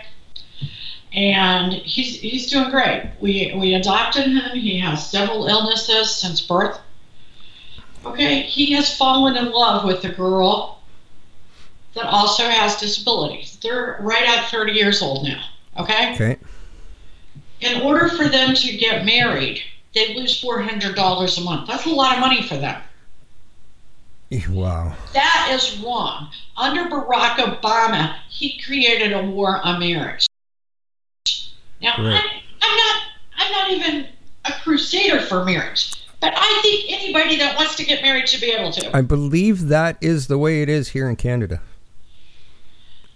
And 1.12 1.72
he's, 1.72 2.20
he's 2.20 2.50
doing 2.50 2.70
great. 2.70 3.12
We, 3.20 3.54
we 3.58 3.74
adopted 3.74 4.26
him. 4.26 4.56
He 4.56 4.78
has 4.78 5.10
several 5.10 5.46
illnesses 5.46 6.10
since 6.10 6.40
birth. 6.40 6.80
Okay, 8.04 8.42
he 8.42 8.72
has 8.72 8.96
fallen 8.96 9.36
in 9.36 9.52
love 9.52 9.84
with 9.84 10.04
a 10.04 10.08
girl 10.08 10.80
that 11.94 12.06
also 12.06 12.44
has 12.44 12.76
disabilities. 12.76 13.58
They're 13.62 13.98
right 14.00 14.26
at 14.26 14.50
30 14.50 14.72
years 14.72 15.02
old 15.02 15.24
now. 15.24 15.42
Okay? 15.78 16.14
Okay. 16.14 16.38
In 17.62 17.80
order 17.82 18.08
for 18.08 18.28
them 18.28 18.54
to 18.54 18.76
get 18.76 19.04
married, 19.04 19.62
they 19.94 20.14
lose 20.14 20.42
$400 20.42 21.38
a 21.38 21.40
month. 21.42 21.68
That's 21.68 21.86
a 21.86 21.90
lot 21.90 22.14
of 22.14 22.20
money 22.20 22.42
for 22.42 22.56
them. 22.56 22.80
Wow. 24.48 24.96
That 25.12 25.50
is 25.52 25.78
wrong. 25.80 26.30
Under 26.56 26.84
Barack 26.84 27.34
Obama, 27.36 28.16
he 28.30 28.58
created 28.64 29.12
a 29.12 29.22
war 29.26 29.60
on 29.62 29.78
marriage. 29.78 30.26
Now, 31.82 31.92
Right. 31.98 32.14
I, 32.14 32.42
I'm 32.62 32.76
not 32.76 33.02
I'm 33.36 33.52
not 33.52 33.70
even 33.72 34.06
a 34.46 34.52
crusader 34.62 35.20
for 35.20 35.44
marriage, 35.44 35.92
but 36.20 36.32
I 36.34 36.60
think 36.62 36.90
anybody 36.90 37.36
that 37.36 37.56
wants 37.58 37.74
to 37.76 37.84
get 37.84 38.00
married 38.02 38.26
should 38.26 38.40
be 38.40 38.52
able 38.52 38.72
to. 38.72 38.96
I 38.96 39.02
believe 39.02 39.68
that 39.68 39.98
is 40.00 40.28
the 40.28 40.38
way 40.38 40.62
it 40.62 40.70
is 40.70 40.88
here 40.88 41.10
in 41.10 41.16
Canada. 41.16 41.60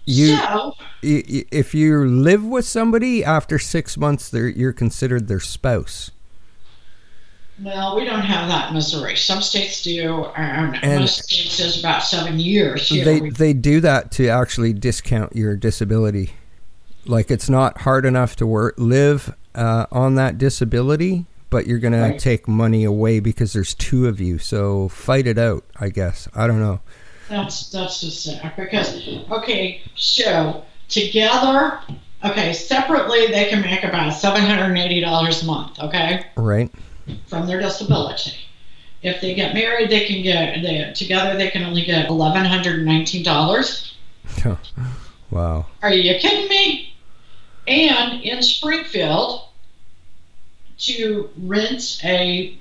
You, 0.09 0.37
so, 0.37 0.73
y- 1.03 1.23
y- 1.29 1.45
if 1.51 1.73
you 1.75 2.05
live 2.05 2.43
with 2.45 2.65
somebody 2.65 3.23
after 3.25 3.59
six 3.59 3.97
months, 3.97 4.29
they're, 4.29 4.47
you're 4.47 4.71
considered 4.73 5.27
their 5.27 5.41
spouse. 5.41 6.11
well, 7.63 7.95
we 7.95 8.05
don't 8.05 8.21
have 8.21 8.47
that 8.49 8.69
in 8.69 8.75
Missouri. 8.75 9.15
Some 9.17 9.41
states 9.41 9.81
do, 9.83 10.25
and, 10.37 10.77
And- 10.83 11.01
most 11.01 11.23
states 11.23 11.59
is 11.59 11.79
about 11.79 12.03
seven 12.03 12.39
years. 12.39 12.87
Here, 12.89 13.03
They 13.03 13.29
they 13.29 13.53
do 13.53 13.81
that 13.81 14.11
to 14.13 14.27
actually 14.27 14.73
discount 14.73 15.35
your 15.35 15.55
disability. 15.55 16.33
Like 17.05 17.31
it's 17.31 17.49
not 17.49 17.81
hard 17.81 18.05
enough 18.05 18.35
to 18.37 18.45
work 18.47 18.75
live 18.77 19.33
uh, 19.55 19.87
on 19.91 20.15
that 20.15 20.37
disability, 20.37 21.25
but 21.49 21.65
you're 21.65 21.79
gonna 21.79 22.01
Right. 22.11 22.19
take 22.19 22.47
money 22.47 22.83
away 22.83 23.19
because 23.19 23.53
there's 23.53 23.73
two 23.73 24.07
of 24.07 24.21
you. 24.21 24.37
So 24.37 24.87
fight 24.89 25.25
it 25.25 25.37
out. 25.37 25.63
I 25.79 25.89
guess 25.89 26.27
I 26.35 26.47
don't 26.47 26.59
know. 26.61 26.79
That's 27.29 27.69
that's 27.69 28.01
just 28.01 28.23
sad 28.23 28.53
because 28.55 29.07
okay, 29.31 29.81
so 29.95 30.63
together, 30.87 31.79
okay, 32.23 32.53
separately 32.53 33.27
they 33.27 33.49
can 33.49 33.61
make 33.61 33.83
about 33.83 34.11
seven 34.11 34.41
hundred 34.41 34.65
and 34.65 34.77
eighty 34.77 35.01
dollars 35.01 35.43
a 35.43 35.45
month, 35.45 35.79
okay, 35.79 36.25
Right? 36.35 36.71
from 37.27 37.47
their 37.47 37.59
disability. 37.59 38.33
If 39.01 39.21
they 39.21 39.35
get 39.35 39.53
married, 39.53 39.89
they 39.89 40.05
can 40.05 40.23
get 40.23 40.61
they, 40.61 40.91
together 40.95 41.37
they 41.37 41.49
can 41.49 41.63
only 41.63 41.83
get 41.83 42.09
eleven 42.09 42.45
hundred 42.45 42.77
and 42.77 42.85
nineteen 42.85 43.23
dollars. 43.23 43.95
Wow. 45.29 45.65
Are 45.81 45.91
you 45.93 46.17
kidding 46.19 46.47
me? 46.47 46.93
And 47.67 48.21
in 48.21 48.41
Springfield, 48.41 49.49
to 50.77 51.29
rent 51.37 51.99
a 52.03 52.57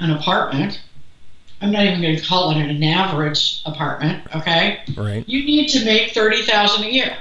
an 0.00 0.10
apartment 0.10 0.80
I'm 1.60 1.72
not 1.72 1.84
even 1.84 2.00
going 2.00 2.16
to 2.16 2.24
call 2.24 2.50
it 2.52 2.56
an 2.58 2.82
average 2.84 3.62
apartment. 3.66 4.24
Okay, 4.34 4.80
Right. 4.96 5.28
you 5.28 5.44
need 5.44 5.68
to 5.70 5.84
make 5.84 6.12
thirty 6.12 6.42
thousand 6.42 6.84
a 6.84 6.92
year. 6.92 7.16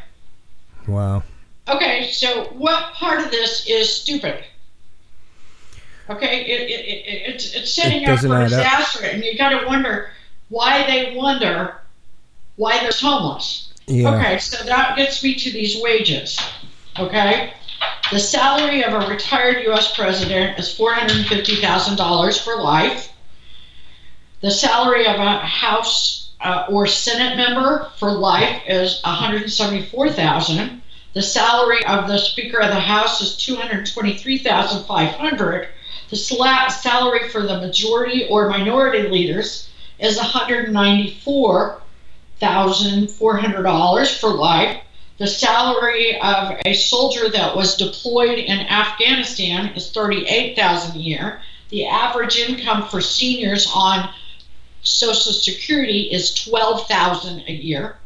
Wow. 0.88 1.24
Okay, 1.68 2.12
so 2.12 2.46
what 2.54 2.94
part 2.94 3.20
of 3.24 3.32
this 3.32 3.66
is 3.68 3.92
stupid? 3.94 4.44
Okay, 6.10 6.46
it, 6.46 6.62
it, 6.70 6.86
it, 6.86 7.34
it's 7.34 7.54
it's 7.54 7.74
setting 7.74 8.04
It 8.04 8.10
up 8.10 8.20
for 8.20 8.28
add 8.36 8.44
up. 8.44 8.50
disaster, 8.50 9.06
and 9.06 9.24
you 9.24 9.38
got 9.38 9.50
to 9.60 9.66
wonder 9.68 10.12
why 10.50 10.86
they 10.88 11.16
wonder 11.16 11.76
why 12.56 12.80
they're 12.80 12.92
homeless. 12.94 13.74
Yeah. 13.88 14.16
Okay, 14.16 14.38
so 14.40 14.64
that 14.66 14.96
gets 14.96 15.22
me 15.24 15.36
to 15.36 15.52
these 15.52 15.82
wages. 15.82 16.40
Okay, 16.98 17.54
the 18.12 18.20
salary 18.20 18.84
of 18.84 18.94
a 18.94 19.08
retired 19.10 19.64
U.S. 19.66 19.94
president 19.96 20.58
is 20.58 20.74
four 20.74 20.94
hundred 20.94 21.26
fifty 21.28 21.56
thousand 21.56 21.98
dollars 21.98 22.40
for 22.40 22.56
life. 22.62 23.12
The 24.40 24.52
salary 24.52 25.08
of 25.08 25.16
a 25.16 25.40
House 25.40 26.30
uh, 26.40 26.66
or 26.70 26.86
Senate 26.86 27.38
member 27.38 27.90
for 27.98 28.12
life 28.12 28.62
is 28.68 29.02
one 29.02 29.16
hundred 29.16 29.52
seventy-four 29.52 30.12
thousand. 30.12 30.84
The 31.14 31.24
salary 31.24 31.84
of 31.86 32.08
the 32.08 32.20
Speaker 32.20 32.60
of 32.60 32.70
the 32.70 32.80
House 32.80 33.20
is 33.20 33.36
two 33.36 33.56
hundred 33.56 33.88
twenty-three 33.88 34.38
thousand 34.38 34.86
five 34.86 35.16
hundred. 35.16 35.70
The 36.12 36.18
sla- 36.18 36.70
salary 36.70 37.30
for 37.30 37.42
the 37.48 37.58
majority 37.60 38.28
or 38.30 38.48
minority 38.48 39.10
leaders 39.10 39.70
is 39.98 40.18
one 40.18 40.28
hundred 40.28 40.72
ninety-four 40.72 41.82
thousand 42.40 43.10
four 43.10 43.38
hundred 43.38 43.64
dollars 43.64 44.16
for 44.16 44.30
life. 44.30 44.80
The 45.18 45.26
salary 45.26 46.22
of 46.22 46.60
a 46.64 46.76
soldier 46.76 47.28
that 47.32 47.56
was 47.56 47.76
deployed 47.76 48.38
in 48.38 48.60
Afghanistan 48.60 49.70
is 49.70 49.92
thirty-eight 49.92 50.56
thousand 50.56 50.98
a 50.98 51.00
year. 51.00 51.42
The 51.70 51.88
average 51.88 52.38
income 52.38 52.88
for 52.88 53.02
seniors 53.02 53.70
on 53.74 54.08
Social 54.88 55.34
Security 55.34 56.04
is 56.12 56.34
twelve 56.34 56.88
thousand 56.88 57.44
a 57.48 57.52
year. 57.52 57.98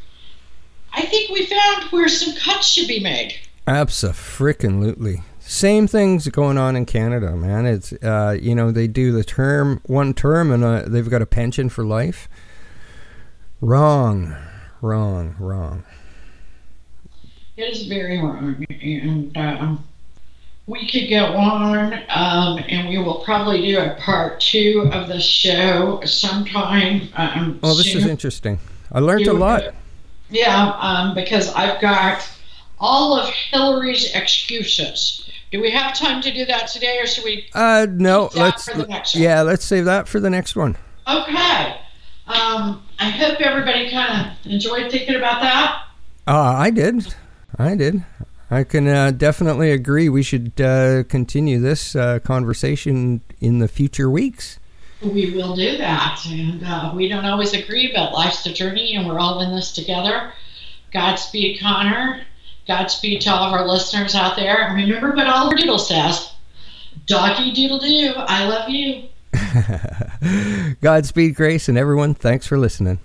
I 0.93 1.03
think 1.03 1.29
we 1.29 1.45
found 1.45 1.84
where 1.91 2.09
some 2.09 2.36
cuts 2.36 2.67
should 2.67 2.88
be 2.88 2.99
made. 2.99 3.36
Abso-frickin-lutely. 3.67 5.21
Same 5.39 5.88
things 5.88 6.27
going 6.27 6.57
on 6.57 6.75
in 6.75 6.86
Canada, 6.86 7.36
man. 7.36 7.65
It's 7.65 7.93
uh, 7.93 8.38
you 8.41 8.55
know 8.55 8.71
they 8.71 8.88
do 8.88 9.11
the 9.11 9.23
term 9.23 9.82
one 9.86 10.13
term 10.13 10.51
and 10.51 10.63
uh, 10.63 10.84
they've 10.88 11.09
got 11.09 11.21
a 11.21 11.25
pension 11.25 11.69
for 11.69 11.86
life. 11.86 12.27
Wrong, 13.61 14.36
wrong, 14.82 15.36
wrong. 15.39 15.84
It 17.57 17.75
is 17.75 17.86
very 17.86 18.17
wrong, 18.17 18.65
and 18.82 19.38
um, 19.38 19.88
we 20.68 20.88
could 20.89 21.09
go 21.09 21.26
on, 21.36 21.93
um, 22.09 22.64
and 22.70 22.88
we 22.88 22.97
will 22.97 23.20
probably 23.26 23.62
do 23.62 23.80
a 23.80 23.95
part 23.99 24.39
two 24.39 24.89
of 24.93 25.07
the 25.07 25.20
show 25.20 26.01
sometime. 26.05 27.09
Um, 27.16 27.59
Well, 27.62 27.76
this 27.76 27.93
is 27.95 28.05
interesting. 28.05 28.59
I 28.91 28.99
learned 28.99 29.28
a 29.28 29.34
lot. 29.34 29.74
Yeah, 30.30 30.74
um, 30.80 31.14
because 31.14 31.53
I've 31.53 31.82
got 31.82 32.28
all 32.80 33.20
of 33.20 33.30
Hillary's 33.30 34.14
excuses. 34.16 35.30
Do 35.51 35.62
we 35.62 35.70
have 35.72 35.93
time 35.97 36.22
to 36.22 36.34
do 36.34 36.45
that 36.45 36.68
today, 36.68 36.97
or 36.99 37.05
should 37.05 37.26
we? 37.26 37.47
Uh, 37.53 37.86
no, 37.89 38.30
that 38.30 38.39
let's 38.39 38.70
for 38.70 38.78
the 38.78 38.88
next 38.88 39.16
yeah, 39.16 39.41
let's 39.41 39.66
save 39.66 39.86
that 39.86 40.07
for 40.07 40.20
the 40.22 40.30
next 40.30 40.55
one. 40.55 40.78
Okay. 41.07 41.78
Um, 42.28 42.82
I 42.99 43.09
hope 43.09 43.41
everybody 43.41 43.89
kind 43.91 44.28
of 44.28 44.51
enjoyed 44.51 44.89
thinking 44.89 45.16
about 45.16 45.41
that. 45.41 45.84
Uh, 46.28 46.55
I 46.57 46.70
did, 46.70 47.14
I 47.57 47.76
did. 47.76 48.05
I 48.52 48.66
can 48.66 48.86
uh, 48.86 49.12
definitely 49.12 49.72
agree. 49.72 50.10
We 50.10 50.24
should 50.24 50.60
uh, 50.60 51.04
continue 51.06 51.58
this 51.58 51.95
uh, 51.95 52.20
conversation 52.20 53.22
in 53.39 53.60
the 53.60 53.70
future 53.70 54.10
weeks. 54.10 54.60
We 55.02 55.34
will 55.34 55.56
do 55.56 55.78
that. 55.78 56.22
And 56.28 56.62
uh, 56.64 56.91
we 56.93 57.08
don't 57.08 57.24
always 57.24 57.54
agree, 57.54 57.93
but 57.95 58.12
life's 58.12 58.45
a 58.45 58.54
journey 58.54 58.95
and 58.95 59.08
we're 59.08 59.20
all 59.20 59.39
in 59.39 59.56
this 59.56 59.72
together. 59.72 60.34
Godspeed, 60.91 61.62
Connor. 61.62 62.26
Godspeed 62.68 63.22
to 63.22 63.32
all 63.32 63.47
of 63.47 63.54
our 63.54 63.66
listeners 63.66 64.16
out 64.16 64.36
there. 64.36 64.68
And 64.68 64.76
remember 64.76 65.16
what 65.16 65.28
Oliver 65.28 65.56
Doodle 65.56 65.80
says 65.80 66.34
Doggy 67.06 67.54
doodle 67.54 67.80
doo. 67.80 68.14
I 68.18 68.47
love 68.47 68.70
you. 68.70 69.08
Godspeed, 70.82 71.36
Grace, 71.36 71.70
and 71.70 71.78
everyone. 71.78 72.14
Thanks 72.14 72.45
for 72.45 72.58
listening. 72.58 72.99